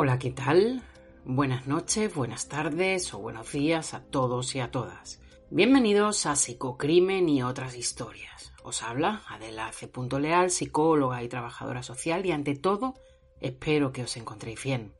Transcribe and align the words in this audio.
Hola, 0.00 0.16
¿qué 0.16 0.30
tal? 0.30 0.80
Buenas 1.24 1.66
noches, 1.66 2.14
buenas 2.14 2.46
tardes 2.46 3.12
o 3.14 3.18
buenos 3.18 3.50
días 3.50 3.94
a 3.94 4.00
todos 4.00 4.54
y 4.54 4.60
a 4.60 4.70
todas. 4.70 5.20
Bienvenidos 5.50 6.24
a 6.24 6.36
Psicocrimen 6.36 7.28
y 7.28 7.42
otras 7.42 7.74
historias. 7.74 8.52
Os 8.62 8.84
habla 8.84 9.22
Adela. 9.28 9.72
Leal, 10.20 10.52
psicóloga 10.52 11.20
y 11.24 11.28
trabajadora 11.28 11.82
social 11.82 12.24
y 12.24 12.30
ante 12.30 12.54
todo 12.54 12.94
espero 13.40 13.90
que 13.90 14.04
os 14.04 14.16
encontréis 14.16 14.62
bien. 14.62 14.92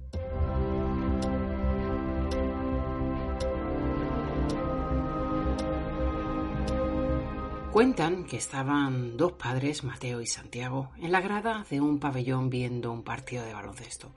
Cuentan 7.70 8.24
que 8.24 8.36
estaban 8.36 9.16
dos 9.16 9.34
padres, 9.34 9.84
Mateo 9.84 10.20
y 10.20 10.26
Santiago, 10.26 10.90
en 10.98 11.12
la 11.12 11.20
grada 11.20 11.64
de 11.70 11.80
un 11.80 12.00
pabellón 12.00 12.50
viendo 12.50 12.90
un 12.90 13.04
partido 13.04 13.44
de 13.44 13.54
baloncesto. 13.54 14.10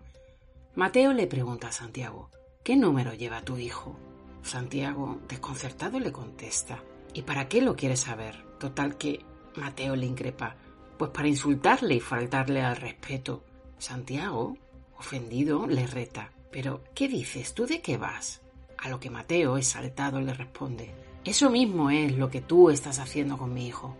Mateo 0.73 1.11
le 1.11 1.27
pregunta 1.27 1.67
a 1.67 1.71
Santiago, 1.73 2.29
¿qué 2.63 2.77
número 2.77 3.13
lleva 3.13 3.43
tu 3.43 3.57
hijo? 3.57 3.97
Santiago, 4.41 5.19
desconcertado, 5.27 5.99
le 5.99 6.13
contesta, 6.13 6.81
¿y 7.13 7.23
para 7.23 7.49
qué 7.49 7.61
lo 7.61 7.75
quieres 7.75 7.99
saber? 7.99 8.41
Total 8.57 8.97
que 8.97 9.19
Mateo 9.57 9.97
le 9.97 10.05
increpa, 10.05 10.55
pues 10.97 11.11
para 11.11 11.27
insultarle 11.27 11.95
y 11.95 11.99
faltarle 11.99 12.61
al 12.61 12.77
respeto. 12.77 13.43
Santiago, 13.79 14.55
ofendido, 14.97 15.67
le 15.67 15.85
reta, 15.87 16.31
¿pero 16.53 16.85
qué 16.95 17.09
dices? 17.09 17.53
¿Tú 17.53 17.65
de 17.65 17.81
qué 17.81 17.97
vas? 17.97 18.41
A 18.77 18.87
lo 18.87 18.97
que 18.97 19.09
Mateo, 19.09 19.57
exaltado, 19.57 20.21
le 20.21 20.33
responde, 20.33 20.95
eso 21.25 21.49
mismo 21.49 21.89
es 21.89 22.17
lo 22.17 22.29
que 22.29 22.39
tú 22.39 22.69
estás 22.69 22.99
haciendo 22.99 23.37
con 23.37 23.53
mi 23.53 23.67
hijo. 23.67 23.97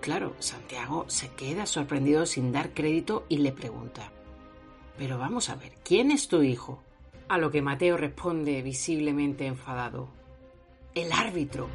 Claro, 0.00 0.36
Santiago 0.38 1.04
se 1.08 1.30
queda 1.30 1.66
sorprendido 1.66 2.26
sin 2.26 2.52
dar 2.52 2.74
crédito 2.74 3.26
y 3.28 3.38
le 3.38 3.50
pregunta, 3.50 4.12
pero 4.98 5.18
vamos 5.18 5.48
a 5.48 5.56
ver, 5.56 5.72
¿quién 5.84 6.10
es 6.10 6.28
tu 6.28 6.42
hijo? 6.42 6.82
A 7.28 7.38
lo 7.38 7.50
que 7.50 7.62
Mateo 7.62 7.96
responde 7.96 8.62
visiblemente 8.62 9.46
enfadado. 9.46 10.08
El 10.94 11.12
árbitro. 11.12 11.68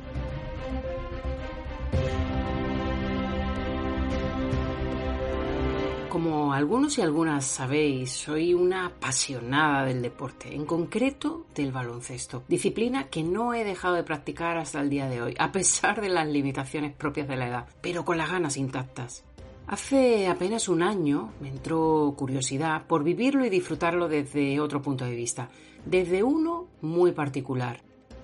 Como 6.12 6.52
algunos 6.52 6.98
y 6.98 7.02
algunas 7.02 7.46
sabéis, 7.46 8.12
soy 8.12 8.54
una 8.54 8.88
apasionada 8.88 9.86
del 9.86 10.02
deporte, 10.02 10.54
en 10.54 10.66
concreto 10.66 11.46
del 11.56 11.72
baloncesto, 11.72 12.44
disciplina 12.50 13.08
que 13.08 13.24
no 13.24 13.54
he 13.54 13.64
dejado 13.64 13.96
de 13.96 14.04
practicar 14.04 14.58
hasta 14.58 14.82
el 14.82 14.90
día 14.90 15.08
de 15.08 15.22
hoy, 15.22 15.36
a 15.40 15.54
pesar 15.54 16.02
de 16.02 16.10
las 16.10 16.28
limitaciones 16.28 16.94
propias 16.94 17.30
de 17.30 17.38
la 17.38 17.48
edad, 17.48 17.70
pero 17.80 18.04
con 18.04 18.18
las 18.18 18.30
ganas 18.30 18.58
intactas. 18.58 19.24
Hace 19.72 20.28
apenas 20.28 20.68
un 20.68 20.84
año 20.84 21.32
me 21.40 21.48
entró 21.48 22.14
curiosidad 22.18 22.86
por 22.88 23.06
vivirlo 23.06 23.46
y 23.46 23.50
disfrutarlo 23.50 24.10
desde 24.10 24.60
otro 24.60 24.82
punto 24.82 25.06
de 25.06 25.16
vista, 25.16 25.48
desde 25.86 26.24
uno 26.24 26.68
muy 26.82 27.14
particular. 27.14 27.80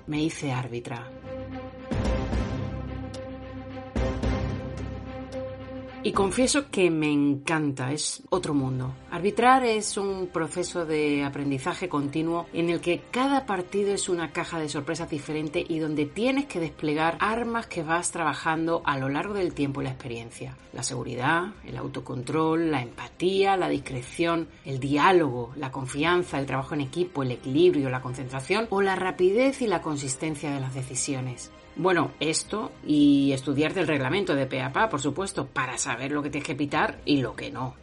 Me 0.07 0.21
hice 0.21 0.51
árbitra. 0.51 1.09
Y 6.03 6.11
confieso 6.13 6.69
que 6.69 6.89
me 6.89 7.11
encanta, 7.11 7.91
es 7.91 8.23
otro 8.29 8.53
mundo. 8.53 8.93
Arbitrar 9.11 9.65
es 9.65 9.97
un 9.97 10.27
proceso 10.27 10.85
de 10.85 11.23
aprendizaje 11.25 11.89
continuo 11.89 12.45
en 12.53 12.69
el 12.69 12.79
que 12.79 13.01
cada 13.11 13.45
partido 13.45 13.93
es 13.93 14.07
una 14.07 14.31
caja 14.31 14.59
de 14.59 14.69
sorpresas 14.69 15.09
diferente 15.09 15.65
y 15.67 15.79
donde 15.79 16.05
tienes 16.05 16.45
que 16.45 16.59
desplegar 16.59 17.17
armas 17.19 17.67
que 17.67 17.83
vas 17.83 18.11
trabajando 18.11 18.83
a 18.85 18.97
lo 18.97 19.09
largo 19.09 19.33
del 19.33 19.53
tiempo 19.53 19.81
y 19.81 19.85
la 19.85 19.91
experiencia. 19.91 20.55
La 20.71 20.83
seguridad, 20.83 21.53
el 21.65 21.75
autocontrol, 21.77 22.71
la 22.71 22.81
empatía, 22.81 23.57
la 23.57 23.67
discreción, 23.67 24.47
el 24.65 24.79
diálogo, 24.79 25.51
la 25.57 25.71
confianza, 25.71 26.39
el 26.39 26.45
trabajo 26.45 26.75
en 26.75 26.81
equipo, 26.81 27.23
el 27.23 27.31
equilibrio, 27.31 27.89
la 27.89 28.01
concentración 28.01 28.67
o 28.69 28.81
la 28.81 28.95
rapidez 28.95 29.61
y 29.61 29.67
la 29.67 29.81
consistencia 29.81 30.51
de 30.51 30.61
las 30.61 30.75
decisiones. 30.75 31.51
Bueno, 31.77 32.11
esto 32.19 32.71
y 32.85 33.31
estudiarte 33.33 33.79
el 33.79 33.88
reglamento 33.88 34.33
de 34.33 34.47
PAPA, 34.47 34.89
por 34.89 34.99
supuesto, 34.99 35.45
para 35.45 35.77
saber 35.77 36.11
lo 36.11 36.23
que 36.23 36.31
tienes 36.31 36.47
que 36.47 36.55
pitar 36.55 36.99
y 37.05 37.21
lo 37.21 37.35
que 37.35 37.51
no. 37.51 37.75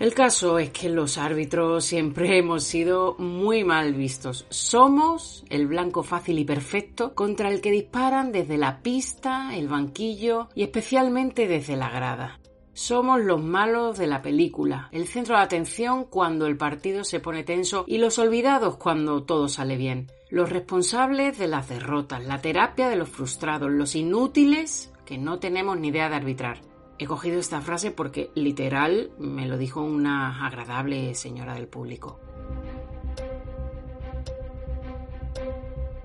El 0.00 0.12
caso 0.12 0.58
es 0.58 0.70
que 0.70 0.88
los 0.88 1.18
árbitros 1.18 1.84
siempre 1.84 2.36
hemos 2.38 2.64
sido 2.64 3.14
muy 3.18 3.62
mal 3.62 3.94
vistos. 3.94 4.46
Somos 4.48 5.44
el 5.48 5.68
blanco 5.68 6.02
fácil 6.02 6.40
y 6.40 6.44
perfecto 6.44 7.14
contra 7.14 7.48
el 7.50 7.60
que 7.60 7.70
disparan 7.70 8.32
desde 8.32 8.58
la 8.58 8.80
pista, 8.82 9.54
el 9.54 9.68
banquillo 9.68 10.48
y 10.56 10.64
especialmente 10.64 11.46
desde 11.46 11.76
la 11.76 11.90
grada. 11.90 12.40
Somos 12.74 13.20
los 13.20 13.40
malos 13.40 13.98
de 13.98 14.08
la 14.08 14.20
película, 14.20 14.88
el 14.90 15.06
centro 15.06 15.36
de 15.36 15.42
atención 15.42 16.06
cuando 16.06 16.48
el 16.48 16.56
partido 16.56 17.04
se 17.04 17.20
pone 17.20 17.44
tenso 17.44 17.84
y 17.86 17.98
los 17.98 18.18
olvidados 18.18 18.78
cuando 18.78 19.22
todo 19.22 19.48
sale 19.48 19.76
bien, 19.76 20.10
los 20.28 20.50
responsables 20.50 21.38
de 21.38 21.46
las 21.46 21.68
derrotas, 21.68 22.24
la 22.26 22.40
terapia 22.40 22.88
de 22.88 22.96
los 22.96 23.08
frustrados, 23.08 23.70
los 23.70 23.94
inútiles 23.94 24.92
que 25.06 25.18
no 25.18 25.38
tenemos 25.38 25.78
ni 25.78 25.88
idea 25.88 26.08
de 26.08 26.16
arbitrar. 26.16 26.62
He 26.98 27.06
cogido 27.06 27.38
esta 27.38 27.60
frase 27.60 27.92
porque 27.92 28.32
literal 28.34 29.12
me 29.18 29.46
lo 29.46 29.56
dijo 29.56 29.80
una 29.80 30.44
agradable 30.44 31.14
señora 31.14 31.54
del 31.54 31.68
público. 31.68 32.18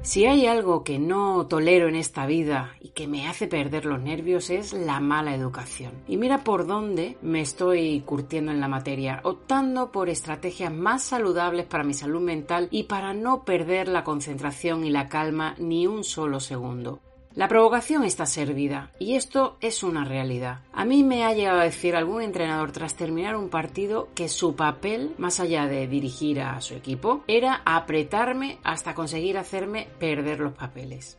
Si 0.02 0.26
hay 0.26 0.48
algo 0.48 0.84
que 0.84 0.98
no 0.98 1.46
tolero 1.48 1.90
en 1.90 1.96
esta 1.96 2.26
vida 2.26 2.76
y 2.80 2.90
que 2.90 3.06
me 3.06 3.28
hace 3.28 3.48
perder 3.48 3.86
los 3.86 4.00
nervios 4.00 4.50
es 4.50 4.72
la 4.72 5.02
mala 5.02 5.36
educación. 5.36 5.92
Y 6.08 6.16
mira 6.16 6.44
por 6.44 6.66
dónde 6.66 7.18
me 7.22 7.42
estoy 7.42 8.00
curtiendo 8.02 8.52
en 8.52 8.62
la 8.62 8.70
materia, 8.70 9.20
optando 9.24 9.92
por 9.92 10.10
estrategias 10.10 10.74
más 10.74 11.04
saludables 11.04 11.66
para 11.66 11.84
mi 11.84 11.94
salud 11.94 12.22
mental 12.22 12.70
y 12.72 12.84
para 12.84 13.14
no 13.14 13.44
perder 13.44 13.90
la 13.90 14.06
concentración 14.06 14.86
y 14.86 14.90
la 14.90 15.10
calma 15.10 15.56
ni 15.60 15.86
un 15.86 16.06
solo 16.06 16.40
segundo. 16.40 17.02
La 17.40 17.48
provocación 17.48 18.04
está 18.04 18.26
servida 18.26 18.92
y 19.00 19.16
esto 19.16 19.56
es 19.62 19.82
una 19.82 20.04
realidad. 20.04 20.60
A 20.74 20.84
mí 20.84 21.04
me 21.04 21.24
ha 21.24 21.34
llegado 21.34 21.62
a 21.62 21.64
decir 21.64 21.96
algún 21.96 22.22
entrenador 22.22 22.74
tras 22.74 22.98
terminar 22.98 23.38
un 23.38 23.48
partido 23.48 24.10
que 24.14 24.28
su 24.28 24.58
papel, 24.58 25.16
más 25.18 25.40
allá 25.40 25.66
de 25.66 25.88
dirigir 25.88 26.42
a 26.42 26.60
su 26.60 26.74
equipo, 26.74 27.24
era 27.28 27.62
apretarme 27.64 28.58
hasta 28.62 28.94
conseguir 28.94 29.38
hacerme 29.38 29.88
perder 30.00 30.42
los 30.42 30.52
papeles. 30.52 31.18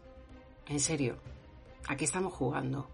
En 0.69 0.79
serio, 0.79 1.17
¿a 1.89 1.97
qué 1.97 2.05
estamos 2.05 2.35
jugando? 2.35 2.87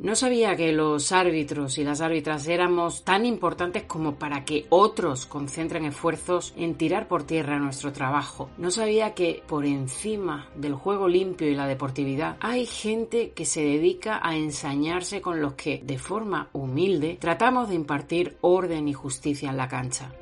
No 0.00 0.14
sabía 0.14 0.54
que 0.54 0.70
los 0.70 1.10
árbitros 1.10 1.76
y 1.76 1.82
las 1.82 2.00
árbitras 2.00 2.46
éramos 2.46 3.02
tan 3.02 3.26
importantes 3.26 3.82
como 3.82 4.14
para 4.14 4.44
que 4.44 4.66
otros 4.68 5.26
concentren 5.26 5.86
esfuerzos 5.86 6.54
en 6.56 6.76
tirar 6.76 7.08
por 7.08 7.24
tierra 7.24 7.58
nuestro 7.58 7.92
trabajo. 7.92 8.48
No 8.58 8.70
sabía 8.70 9.14
que 9.14 9.42
por 9.44 9.66
encima 9.66 10.50
del 10.54 10.74
juego 10.74 11.08
limpio 11.08 11.48
y 11.48 11.56
la 11.56 11.66
deportividad 11.66 12.36
hay 12.38 12.64
gente 12.66 13.32
que 13.32 13.44
se 13.44 13.60
dedica 13.62 14.20
a 14.22 14.36
ensañarse 14.36 15.20
con 15.20 15.40
los 15.42 15.54
que, 15.54 15.82
de 15.84 15.98
forma 15.98 16.48
humilde, 16.52 17.18
tratamos 17.20 17.68
de 17.68 17.74
impartir 17.74 18.36
orden 18.40 18.86
y 18.86 18.92
justicia 18.92 19.50
en 19.50 19.56
la 19.56 19.66
cancha. 19.66 20.12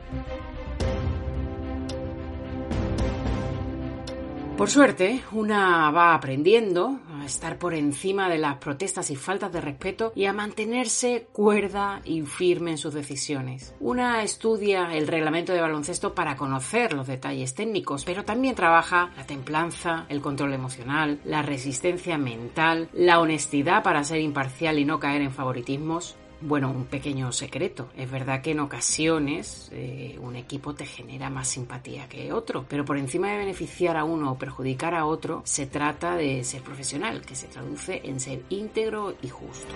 Por 4.56 4.70
suerte, 4.70 5.20
una 5.32 5.90
va 5.90 6.14
aprendiendo 6.14 6.98
estar 7.26 7.58
por 7.58 7.74
encima 7.74 8.28
de 8.28 8.38
las 8.38 8.56
protestas 8.56 9.10
y 9.10 9.16
faltas 9.16 9.52
de 9.52 9.60
respeto 9.60 10.12
y 10.14 10.26
a 10.26 10.32
mantenerse 10.32 11.26
cuerda 11.32 12.00
y 12.04 12.22
firme 12.22 12.72
en 12.72 12.78
sus 12.78 12.94
decisiones. 12.94 13.74
Una 13.80 14.22
estudia 14.22 14.94
el 14.94 15.06
reglamento 15.06 15.52
de 15.52 15.60
baloncesto 15.60 16.14
para 16.14 16.36
conocer 16.36 16.92
los 16.92 17.06
detalles 17.06 17.54
técnicos, 17.54 18.04
pero 18.04 18.24
también 18.24 18.54
trabaja 18.54 19.10
la 19.16 19.26
templanza, 19.26 20.06
el 20.08 20.20
control 20.20 20.54
emocional, 20.54 21.20
la 21.24 21.42
resistencia 21.42 22.18
mental, 22.18 22.88
la 22.92 23.20
honestidad 23.20 23.82
para 23.82 24.04
ser 24.04 24.20
imparcial 24.20 24.78
y 24.78 24.84
no 24.84 25.00
caer 25.00 25.22
en 25.22 25.32
favoritismos, 25.32 26.16
Bueno, 26.40 26.70
un 26.70 26.84
pequeño 26.84 27.32
secreto. 27.32 27.88
Es 27.96 28.10
verdad 28.10 28.42
que 28.42 28.50
en 28.50 28.60
ocasiones 28.60 29.70
eh, 29.72 30.18
un 30.20 30.36
equipo 30.36 30.74
te 30.74 30.84
genera 30.84 31.30
más 31.30 31.48
simpatía 31.48 32.08
que 32.08 32.32
otro, 32.32 32.66
pero 32.68 32.84
por 32.84 32.98
encima 32.98 33.30
de 33.30 33.38
beneficiar 33.38 33.96
a 33.96 34.04
uno 34.04 34.32
o 34.32 34.38
perjudicar 34.38 34.94
a 34.94 35.06
otro, 35.06 35.40
se 35.44 35.66
trata 35.66 36.14
de 36.14 36.44
ser 36.44 36.62
profesional, 36.62 37.22
que 37.22 37.34
se 37.34 37.46
traduce 37.46 38.02
en 38.04 38.20
ser 38.20 38.42
íntegro 38.50 39.14
y 39.22 39.28
justo. 39.28 39.66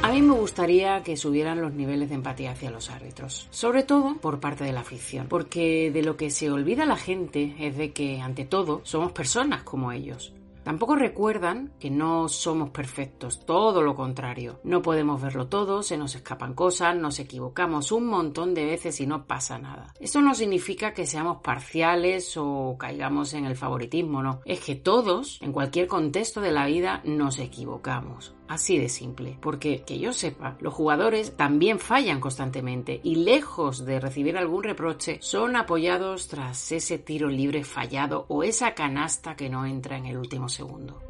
A 0.00 0.12
mí 0.12 0.20
me 0.20 0.34
gustaría 0.34 1.02
que 1.02 1.16
subieran 1.16 1.60
los 1.62 1.72
niveles 1.72 2.10
de 2.10 2.14
empatía 2.14 2.52
hacia 2.52 2.70
los 2.70 2.90
árbitros, 2.90 3.48
sobre 3.50 3.84
todo 3.84 4.16
por 4.16 4.38
parte 4.38 4.64
de 4.64 4.72
la 4.72 4.80
afición, 4.80 5.28
porque 5.28 5.90
de 5.90 6.02
lo 6.02 6.16
que 6.16 6.30
se 6.30 6.50
olvida 6.50 6.84
la 6.84 6.96
gente 6.96 7.54
es 7.58 7.76
de 7.76 7.92
que, 7.92 8.20
ante 8.20 8.44
todo, 8.44 8.80
somos 8.84 9.12
personas 9.12 9.62
como 9.62 9.92
ellos. 9.92 10.34
Tampoco 10.64 10.96
recuerdan 10.96 11.72
que 11.78 11.90
no 11.90 12.28
somos 12.28 12.70
perfectos, 12.70 13.44
todo 13.44 13.82
lo 13.82 13.94
contrario. 13.94 14.60
No 14.64 14.80
podemos 14.80 15.20
verlo 15.20 15.46
todo, 15.48 15.82
se 15.82 15.98
nos 15.98 16.14
escapan 16.14 16.54
cosas, 16.54 16.96
nos 16.96 17.18
equivocamos 17.18 17.92
un 17.92 18.06
montón 18.06 18.54
de 18.54 18.64
veces 18.64 19.00
y 19.00 19.06
no 19.06 19.26
pasa 19.26 19.58
nada. 19.58 19.92
Eso 20.00 20.22
no 20.22 20.34
significa 20.34 20.94
que 20.94 21.06
seamos 21.06 21.42
parciales 21.42 22.36
o 22.38 22.76
caigamos 22.78 23.34
en 23.34 23.44
el 23.44 23.56
favoritismo, 23.56 24.22
no. 24.22 24.40
Es 24.46 24.60
que 24.60 24.74
todos, 24.74 25.38
en 25.42 25.52
cualquier 25.52 25.86
contexto 25.86 26.40
de 26.40 26.52
la 26.52 26.66
vida, 26.66 27.02
nos 27.04 27.38
equivocamos. 27.38 28.34
Así 28.46 28.78
de 28.78 28.90
simple, 28.90 29.38
porque 29.40 29.82
que 29.86 29.98
yo 29.98 30.12
sepa, 30.12 30.56
los 30.60 30.74
jugadores 30.74 31.34
también 31.34 31.78
fallan 31.78 32.20
constantemente 32.20 33.00
y 33.02 33.16
lejos 33.16 33.86
de 33.86 34.00
recibir 34.00 34.36
algún 34.36 34.64
reproche, 34.64 35.18
son 35.22 35.56
apoyados 35.56 36.28
tras 36.28 36.70
ese 36.72 36.98
tiro 36.98 37.28
libre 37.28 37.64
fallado 37.64 38.26
o 38.28 38.42
esa 38.42 38.74
canasta 38.74 39.34
que 39.34 39.48
no 39.48 39.64
entra 39.64 39.96
en 39.96 40.06
el 40.06 40.18
último 40.18 40.50
segundo. 40.50 41.00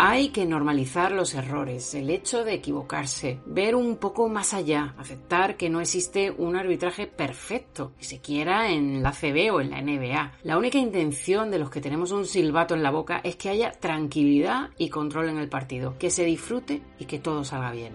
Hay 0.00 0.28
que 0.28 0.46
normalizar 0.46 1.10
los 1.10 1.34
errores, 1.34 1.92
el 1.92 2.10
hecho 2.10 2.44
de 2.44 2.54
equivocarse, 2.54 3.40
ver 3.46 3.74
un 3.74 3.96
poco 3.96 4.28
más 4.28 4.54
allá, 4.54 4.94
aceptar 4.96 5.56
que 5.56 5.68
no 5.68 5.80
existe 5.80 6.30
un 6.30 6.54
arbitraje 6.54 7.08
perfecto, 7.08 7.90
ni 7.98 8.04
siquiera 8.04 8.70
en 8.70 9.02
la 9.02 9.10
CB 9.10 9.52
o 9.52 9.60
en 9.60 9.70
la 9.70 9.82
NBA. 9.82 10.34
La 10.44 10.56
única 10.56 10.78
intención 10.78 11.50
de 11.50 11.58
los 11.58 11.70
que 11.70 11.80
tenemos 11.80 12.12
un 12.12 12.26
silbato 12.26 12.76
en 12.76 12.84
la 12.84 12.92
boca 12.92 13.20
es 13.24 13.34
que 13.34 13.48
haya 13.48 13.72
tranquilidad 13.72 14.70
y 14.78 14.88
control 14.88 15.30
en 15.30 15.38
el 15.38 15.48
partido, 15.48 15.98
que 15.98 16.10
se 16.10 16.24
disfrute 16.24 16.80
y 17.00 17.06
que 17.06 17.18
todo 17.18 17.42
salga 17.42 17.72
bien. 17.72 17.92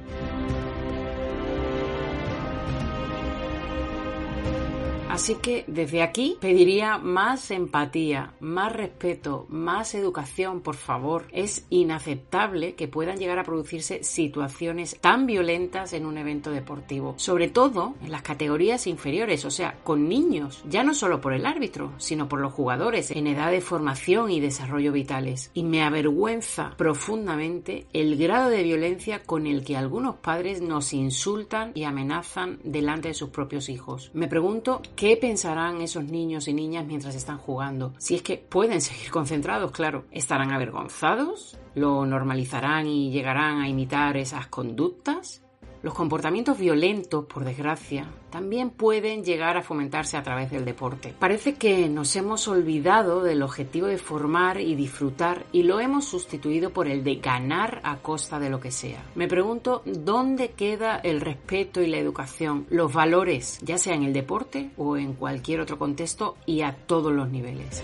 Así 5.14 5.36
que 5.36 5.64
desde 5.68 6.02
aquí 6.02 6.38
pediría 6.42 6.98
más 6.98 7.52
empatía, 7.52 8.34
más 8.40 8.74
respeto, 8.74 9.46
más 9.48 9.94
educación, 9.94 10.62
por 10.62 10.74
favor. 10.74 11.28
Es 11.32 11.68
inaceptable 11.70 12.74
que 12.74 12.88
puedan 12.88 13.20
llegar 13.20 13.38
a 13.38 13.44
producirse 13.44 14.04
situaciones 14.04 14.98
tan 15.00 15.28
violentas 15.28 15.94
en 15.94 16.08
un 16.08 16.18
evento 16.18 16.50
deportivo, 16.50 17.14
sobre 17.18 17.48
todo 17.48 17.94
en 18.02 18.10
las 18.10 18.24
categorías 18.24 18.88
inferiores, 18.88 19.46
o 19.46 19.52
sea, 19.52 19.78
con 19.84 20.10
niños, 20.10 20.64
ya 20.68 20.84
no 20.84 20.96
solo 20.96 21.22
por 21.22 21.34
el 21.34 21.46
árbitro, 21.46 21.94
sino 21.98 22.28
por 22.28 22.40
los 22.40 22.52
jugadores 22.52 23.12
en 23.12 23.28
edad 23.28 23.52
de 23.52 23.62
formación 23.62 24.32
y 24.32 24.40
desarrollo 24.40 24.92
vitales. 24.92 25.52
Y 25.54 25.62
me 25.62 25.84
avergüenza 25.84 26.74
profundamente 26.76 27.86
el 27.94 28.18
grado 28.18 28.50
de 28.50 28.64
violencia 28.64 29.22
con 29.22 29.46
el 29.46 29.64
que 29.64 29.78
algunos 29.78 30.16
padres 30.16 30.60
nos 30.60 30.92
insultan 30.92 31.72
y 31.76 31.84
amenazan 31.84 32.58
delante 32.64 33.10
de 33.10 33.14
sus 33.14 33.30
propios 33.30 33.70
hijos. 33.70 34.10
Me 34.16 34.28
pregunto 34.28 34.82
¿Qué 35.03 35.03
pensarán 35.20 35.82
esos 35.82 36.06
niños 36.06 36.48
y 36.48 36.54
niñas 36.54 36.86
mientras 36.86 37.14
están 37.16 37.38
jugando? 37.38 37.94
Si 37.98 38.16
es 38.16 38.22
que 38.22 38.38
pueden 38.38 38.82
seguir 38.82 39.12
concentrados, 39.12 39.72
claro. 39.72 40.06
¿Estarán 40.12 40.52
avergonzados? 40.52 41.58
¿Lo 41.76 42.06
normalizarán 42.06 42.88
y 42.88 43.12
llegarán 43.12 43.62
a 43.62 43.68
imitar 43.68 44.16
esas 44.18 44.48
conductas? 44.48 45.43
Los 45.84 45.94
comportamientos 45.94 46.58
violentos, 46.58 47.26
por 47.26 47.44
desgracia, 47.44 48.08
también 48.30 48.70
pueden 48.70 49.26
llegar 49.26 49.58
a 49.58 49.62
fomentarse 49.62 50.16
a 50.16 50.24
través 50.24 50.50
del 50.50 50.64
deporte. 50.64 51.14
Parece 51.20 51.56
que 51.56 51.90
nos 51.90 52.16
hemos 52.16 52.48
olvidado 52.48 53.22
del 53.22 53.44
objetivo 53.44 53.88
de 53.88 53.98
formar 53.98 54.62
y 54.62 54.76
disfrutar 54.76 55.46
y 55.52 55.64
lo 55.64 55.82
hemos 55.82 56.06
sustituido 56.06 56.70
por 56.70 56.88
el 56.88 57.04
de 57.04 57.16
ganar 57.16 57.82
a 57.84 57.98
costa 57.98 58.40
de 58.40 58.50
lo 58.50 58.62
que 58.62 58.72
sea. 58.72 59.04
Me 59.16 59.28
pregunto 59.28 59.82
dónde 59.84 60.52
queda 60.52 60.96
el 61.04 61.20
respeto 61.20 61.82
y 61.82 61.88
la 61.88 61.98
educación, 61.98 62.66
los 62.70 62.94
valores, 62.94 63.60
ya 63.62 63.78
sea 63.78 63.94
en 63.94 64.04
el 64.04 64.14
deporte 64.14 64.72
o 64.78 64.96
en 64.96 65.12
cualquier 65.16 65.60
otro 65.60 65.78
contexto 65.78 66.38
y 66.46 66.62
a 66.62 66.78
todos 66.88 67.12
los 67.12 67.30
niveles. 67.30 67.84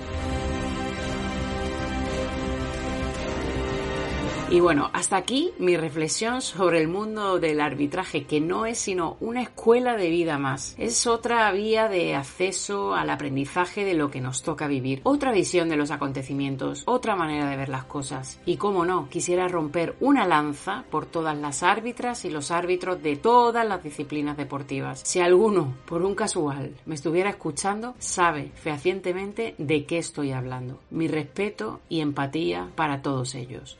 Y 4.52 4.62
bueno, 4.62 4.90
hasta 4.94 5.16
aquí 5.16 5.54
mi 5.60 5.78
reflexión 5.78 6.42
sobre 6.42 6.82
el 6.82 6.88
mundo 6.88 7.40
del 7.40 7.62
arbitraje, 7.62 8.24
que 8.24 8.42
no 8.42 8.66
es 8.66 8.80
sino 8.80 9.16
una 9.20 9.44
escuela 9.44 9.96
de 9.96 10.10
vida 10.10 10.40
más. 10.40 10.74
Es 10.80 11.06
otra 11.06 11.52
vía 11.52 11.88
de 11.88 12.16
acceso 12.16 12.96
al 12.96 13.12
aprendizaje 13.12 13.86
de 13.86 13.94
lo 13.94 14.10
que 14.10 14.22
nos 14.22 14.42
toca 14.42 14.66
vivir, 14.66 15.02
otra 15.04 15.32
visión 15.32 15.70
de 15.70 15.78
los 15.78 15.92
acontecimientos, 15.92 16.82
otra 16.88 17.16
manera 17.16 17.48
de 17.48 17.58
ver 17.58 17.70
las 17.70 17.84
cosas. 17.84 18.40
Y 18.44 18.58
como 18.58 18.86
no, 18.86 19.08
quisiera 19.08 19.48
romper 19.48 19.96
una 20.00 20.26
lanza 20.26 20.84
por 20.90 21.06
todas 21.06 21.38
las 21.38 21.62
árbitras 21.62 22.26
y 22.26 22.32
los 22.32 22.50
árbitros 22.50 23.04
de 23.04 23.18
todas 23.18 23.68
las 23.68 23.84
disciplinas 23.84 24.36
deportivas. 24.36 25.02
Si 25.06 25.20
alguno, 25.20 25.76
por 25.86 26.02
un 26.02 26.16
casual, 26.16 26.74
me 26.88 26.96
estuviera 26.96 27.30
escuchando, 27.30 27.94
sabe 28.00 28.52
fehacientemente 28.56 29.54
de 29.60 29.86
qué 29.86 30.00
estoy 30.00 30.32
hablando. 30.32 30.80
Mi 30.90 31.08
respeto 31.08 31.82
y 31.88 32.02
empatía 32.02 32.72
para 32.76 33.04
todos 33.04 33.36
ellos 33.36 33.78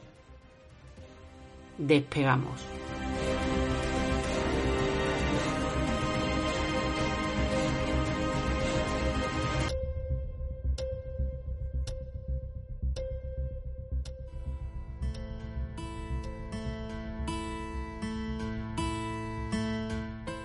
despegamos. 1.80 2.66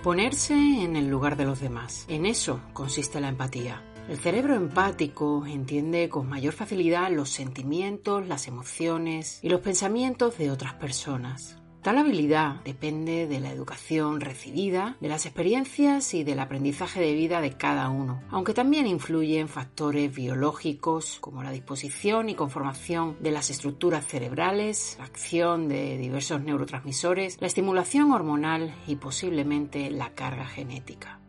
Ponerse 0.03 0.53
en 0.53 0.95
el 0.95 1.07
lugar 1.07 1.35
de 1.35 1.45
los 1.45 1.59
demás. 1.59 2.05
En 2.07 2.27
eso 2.27 2.61
consiste 2.73 3.19
la 3.19 3.27
empatía. 3.27 3.81
El 4.07 4.17
cerebro 4.17 4.53
empático 4.53 5.47
entiende 5.47 6.09
con 6.09 6.29
mayor 6.29 6.53
facilidad 6.53 7.09
los 7.11 7.29
sentimientos, 7.31 8.27
las 8.27 8.47
emociones 8.47 9.39
y 9.41 9.49
los 9.49 9.61
pensamientos 9.61 10.37
de 10.37 10.51
otras 10.51 10.75
personas. 10.75 11.57
Tal 11.81 11.97
habilidad 11.97 12.61
depende 12.63 13.25
de 13.25 13.39
la 13.39 13.51
educación 13.51 14.21
recibida, 14.21 14.95
de 15.01 15.07
las 15.07 15.25
experiencias 15.25 16.13
y 16.13 16.23
del 16.23 16.39
aprendizaje 16.39 16.99
de 16.99 17.13
vida 17.13 17.41
de 17.41 17.57
cada 17.57 17.89
uno, 17.89 18.21
aunque 18.29 18.53
también 18.53 18.85
influyen 18.85 19.47
factores 19.47 20.13
biológicos 20.13 21.17
como 21.19 21.41
la 21.41 21.51
disposición 21.51 22.29
y 22.29 22.35
conformación 22.35 23.17
de 23.21 23.31
las 23.31 23.49
estructuras 23.49 24.05
cerebrales, 24.05 24.97
la 24.99 25.05
acción 25.05 25.67
de 25.67 25.97
diversos 25.97 26.41
neurotransmisores, 26.41 27.37
la 27.39 27.47
estimulación 27.47 28.11
hormonal 28.11 28.73
y 28.87 28.97
posiblemente 28.97 29.89
la 29.89 30.13
carga 30.13 30.45
genética. 30.45 31.19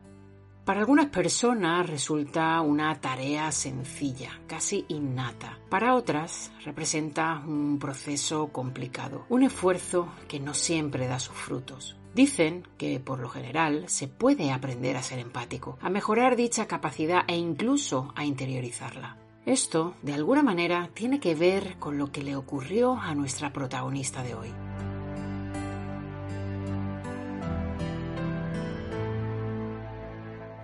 Para 0.66 0.80
algunas 0.80 1.06
personas 1.06 1.88
resulta 1.88 2.60
una 2.60 2.92
tarea 3.00 3.52
sencilla, 3.52 4.40
casi 4.48 4.84
innata. 4.88 5.60
Para 5.70 5.94
otras 5.94 6.50
representa 6.64 7.40
un 7.46 7.78
proceso 7.78 8.48
complicado, 8.48 9.26
un 9.28 9.44
esfuerzo 9.44 10.08
que 10.26 10.40
no 10.40 10.54
siempre 10.54 11.06
da 11.06 11.20
sus 11.20 11.36
frutos. 11.36 11.96
Dicen 12.16 12.66
que, 12.78 12.98
por 12.98 13.20
lo 13.20 13.28
general, 13.28 13.84
se 13.86 14.08
puede 14.08 14.50
aprender 14.50 14.96
a 14.96 15.04
ser 15.04 15.20
empático, 15.20 15.78
a 15.80 15.88
mejorar 15.88 16.34
dicha 16.34 16.66
capacidad 16.66 17.22
e 17.28 17.36
incluso 17.36 18.12
a 18.16 18.24
interiorizarla. 18.24 19.18
Esto, 19.44 19.94
de 20.02 20.14
alguna 20.14 20.42
manera, 20.42 20.90
tiene 20.94 21.20
que 21.20 21.36
ver 21.36 21.78
con 21.78 21.96
lo 21.96 22.10
que 22.10 22.24
le 22.24 22.34
ocurrió 22.34 22.96
a 22.96 23.14
nuestra 23.14 23.52
protagonista 23.52 24.24
de 24.24 24.34
hoy. 24.34 24.52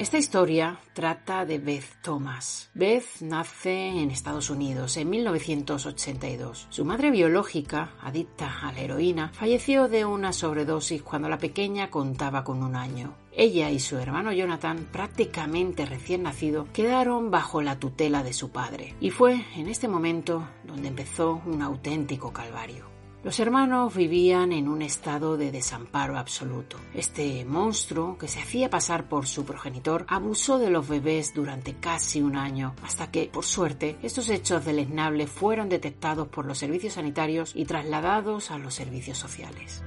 Esta 0.02 0.18
historia 0.18 0.80
trata 0.94 1.47
de 1.47 1.61
Beth 1.61 2.02
Thomas. 2.02 2.68
Beth 2.75 3.21
nace 3.21 3.87
en 3.87 4.11
Estados 4.11 4.50
Unidos 4.50 4.97
en 4.97 5.09
1982. 5.09 6.66
Su 6.71 6.85
madre 6.85 7.12
biológica, 7.12 7.92
adicta 8.02 8.52
a 8.62 8.73
la 8.73 8.80
heroína, 8.80 9.30
falleció 9.32 9.87
de 9.87 10.04
una 10.04 10.32
sobredosis 10.32 11.02
cuando 11.02 11.28
la 11.28 11.38
pequeña 11.38 11.88
contaba 11.88 12.42
con 12.42 12.64
un 12.64 12.75
año. 12.75 13.14
Ella 13.30 13.71
y 13.71 13.78
su 13.78 13.97
hermano 13.97 14.32
Jonathan, 14.32 14.88
prácticamente 14.90 15.87
recién 15.87 16.25
nacido, 16.25 16.66
quedaron 16.73 17.30
bajo 17.30 17.62
la 17.62 17.78
tutela 17.78 18.25
de 18.25 18.32
su 18.32 18.50
padre. 18.50 18.97
Y 19.00 19.11
fue 19.11 19.47
en 19.54 19.68
este 19.68 19.87
momento 19.87 20.49
donde 20.64 20.88
empezó 20.88 21.40
un 21.47 21.62
auténtico 21.62 22.32
calvario. 22.32 22.92
Los 23.25 23.38
hermanos 23.38 23.95
vivían 23.95 24.52
en 24.52 24.67
un 24.67 24.83
estado 24.83 25.37
de 25.37 25.52
desamparo 25.52 26.19
absoluto. 26.19 26.79
Este 26.93 27.45
monstruo, 27.45 28.19
que 28.19 28.26
se 28.26 28.41
hacía 28.41 28.69
pasar 28.69 29.09
por 29.09 29.29
su 29.29 29.45
progenitor, 29.45 30.05
abusó 30.09 30.59
de 30.59 30.71
los 30.71 30.88
bebés 30.88 31.33
durante 31.33 31.75
casi 31.75 32.21
un 32.21 32.35
año, 32.37 32.75
hasta 32.83 33.12
que, 33.12 33.31
por 33.33 33.45
suerte, 33.45 33.97
estos 34.02 34.29
hechos 34.29 34.64
deleznables 34.64 35.31
fueron 35.31 35.69
detectados 35.69 36.26
por 36.26 36.47
los 36.47 36.59
servicios 36.59 36.95
sanitarios 36.95 37.52
y 37.55 37.64
trasladados 37.64 38.50
a 38.50 38.59
los 38.59 38.75
servicios 38.75 39.19
sociales. 39.19 39.85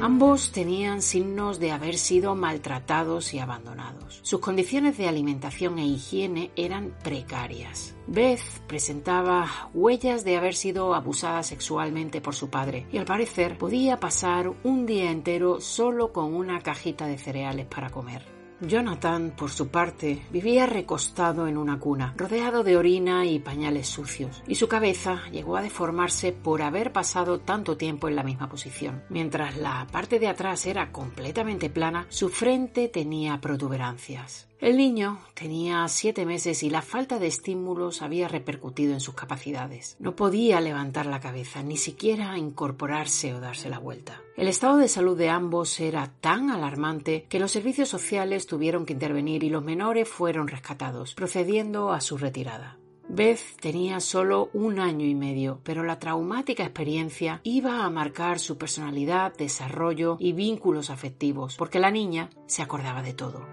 Ambos 0.00 0.52
tenían 0.52 1.02
signos 1.02 1.58
de 1.58 1.72
haber 1.72 1.98
sido 1.98 2.36
maltratados 2.36 3.34
y 3.34 3.40
abandonados. 3.40 4.20
Sus 4.22 4.38
condiciones 4.38 4.96
de 4.96 5.08
alimentación 5.08 5.78
e 5.80 5.86
higiene 5.86 6.52
eran 6.54 6.94
precarias. 7.02 7.96
Beth 8.06 8.40
presentaba 8.68 9.68
huellas 9.74 10.22
de 10.24 10.36
haber 10.36 10.54
sido 10.54 10.94
abusada 10.94 11.42
sexualmente 11.42 12.20
por 12.20 12.36
su 12.36 12.48
padre 12.48 12.86
y 12.92 12.98
al 12.98 13.06
parecer 13.06 13.58
podía 13.58 13.98
pasar 13.98 14.52
un 14.62 14.86
día 14.86 15.10
entero 15.10 15.60
solo 15.60 16.12
con 16.12 16.32
una 16.32 16.60
cajita 16.60 17.08
de 17.08 17.18
cereales 17.18 17.66
para 17.66 17.90
comer. 17.90 18.37
Jonathan, 18.60 19.32
por 19.36 19.50
su 19.50 19.68
parte, 19.68 20.22
vivía 20.30 20.66
recostado 20.66 21.46
en 21.46 21.56
una 21.56 21.78
cuna, 21.78 22.14
rodeado 22.16 22.64
de 22.64 22.76
orina 22.76 23.24
y 23.24 23.38
pañales 23.38 23.88
sucios, 23.88 24.42
y 24.48 24.56
su 24.56 24.66
cabeza 24.66 25.22
llegó 25.30 25.56
a 25.56 25.62
deformarse 25.62 26.32
por 26.32 26.62
haber 26.62 26.92
pasado 26.92 27.38
tanto 27.38 27.76
tiempo 27.76 28.08
en 28.08 28.16
la 28.16 28.24
misma 28.24 28.48
posición. 28.48 29.04
Mientras 29.10 29.56
la 29.56 29.86
parte 29.92 30.18
de 30.18 30.28
atrás 30.28 30.66
era 30.66 30.90
completamente 30.90 31.70
plana, 31.70 32.06
su 32.08 32.28
frente 32.30 32.88
tenía 32.88 33.40
protuberancias. 33.40 34.47
El 34.60 34.76
niño 34.76 35.20
tenía 35.34 35.86
siete 35.86 36.26
meses 36.26 36.64
y 36.64 36.70
la 36.70 36.82
falta 36.82 37.20
de 37.20 37.28
estímulos 37.28 38.02
había 38.02 38.26
repercutido 38.26 38.92
en 38.92 39.00
sus 39.00 39.14
capacidades. 39.14 39.96
No 40.00 40.16
podía 40.16 40.60
levantar 40.60 41.06
la 41.06 41.20
cabeza, 41.20 41.62
ni 41.62 41.76
siquiera 41.76 42.36
incorporarse 42.36 43.32
o 43.34 43.40
darse 43.40 43.68
la 43.68 43.78
vuelta. 43.78 44.20
El 44.36 44.48
estado 44.48 44.78
de 44.78 44.88
salud 44.88 45.16
de 45.16 45.28
ambos 45.28 45.78
era 45.78 46.10
tan 46.20 46.50
alarmante 46.50 47.26
que 47.28 47.38
los 47.38 47.52
servicios 47.52 47.88
sociales 47.88 48.48
tuvieron 48.48 48.84
que 48.84 48.94
intervenir 48.94 49.44
y 49.44 49.50
los 49.50 49.62
menores 49.62 50.08
fueron 50.08 50.48
rescatados, 50.48 51.14
procediendo 51.14 51.92
a 51.92 52.00
su 52.00 52.18
retirada. 52.18 52.78
Beth 53.08 53.40
tenía 53.60 54.00
solo 54.00 54.50
un 54.52 54.80
año 54.80 55.06
y 55.06 55.14
medio, 55.14 55.60
pero 55.62 55.84
la 55.84 56.00
traumática 56.00 56.64
experiencia 56.64 57.40
iba 57.44 57.84
a 57.84 57.90
marcar 57.90 58.40
su 58.40 58.58
personalidad, 58.58 59.34
desarrollo 59.36 60.16
y 60.18 60.32
vínculos 60.32 60.90
afectivos, 60.90 61.56
porque 61.56 61.78
la 61.78 61.92
niña 61.92 62.28
se 62.46 62.60
acordaba 62.60 63.02
de 63.02 63.14
todo. 63.14 63.46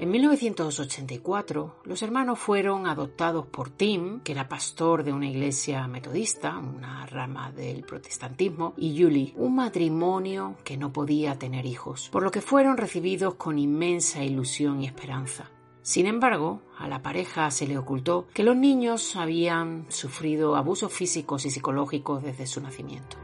En 0.00 0.10
1984, 0.12 1.82
los 1.84 2.02
hermanos 2.02 2.38
fueron 2.38 2.86
adoptados 2.86 3.44
por 3.44 3.68
Tim, 3.68 4.20
que 4.20 4.32
era 4.32 4.48
pastor 4.48 5.04
de 5.04 5.12
una 5.12 5.28
iglesia 5.28 5.86
metodista, 5.88 6.56
una 6.56 7.04
rama 7.04 7.52
del 7.52 7.84
protestantismo, 7.84 8.72
y 8.78 8.98
Julie, 8.98 9.34
un 9.36 9.56
matrimonio 9.56 10.56
que 10.64 10.78
no 10.78 10.90
podía 10.90 11.38
tener 11.38 11.66
hijos, 11.66 12.08
por 12.08 12.22
lo 12.22 12.30
que 12.30 12.40
fueron 12.40 12.78
recibidos 12.78 13.34
con 13.34 13.58
inmensa 13.58 14.24
ilusión 14.24 14.80
y 14.80 14.86
esperanza. 14.86 15.50
Sin 15.82 16.06
embargo, 16.06 16.62
a 16.78 16.88
la 16.88 17.02
pareja 17.02 17.50
se 17.50 17.66
le 17.66 17.76
ocultó 17.76 18.26
que 18.32 18.42
los 18.42 18.56
niños 18.56 19.16
habían 19.16 19.84
sufrido 19.90 20.56
abusos 20.56 20.94
físicos 20.94 21.44
y 21.44 21.50
psicológicos 21.50 22.22
desde 22.22 22.46
su 22.46 22.62
nacimiento. 22.62 23.18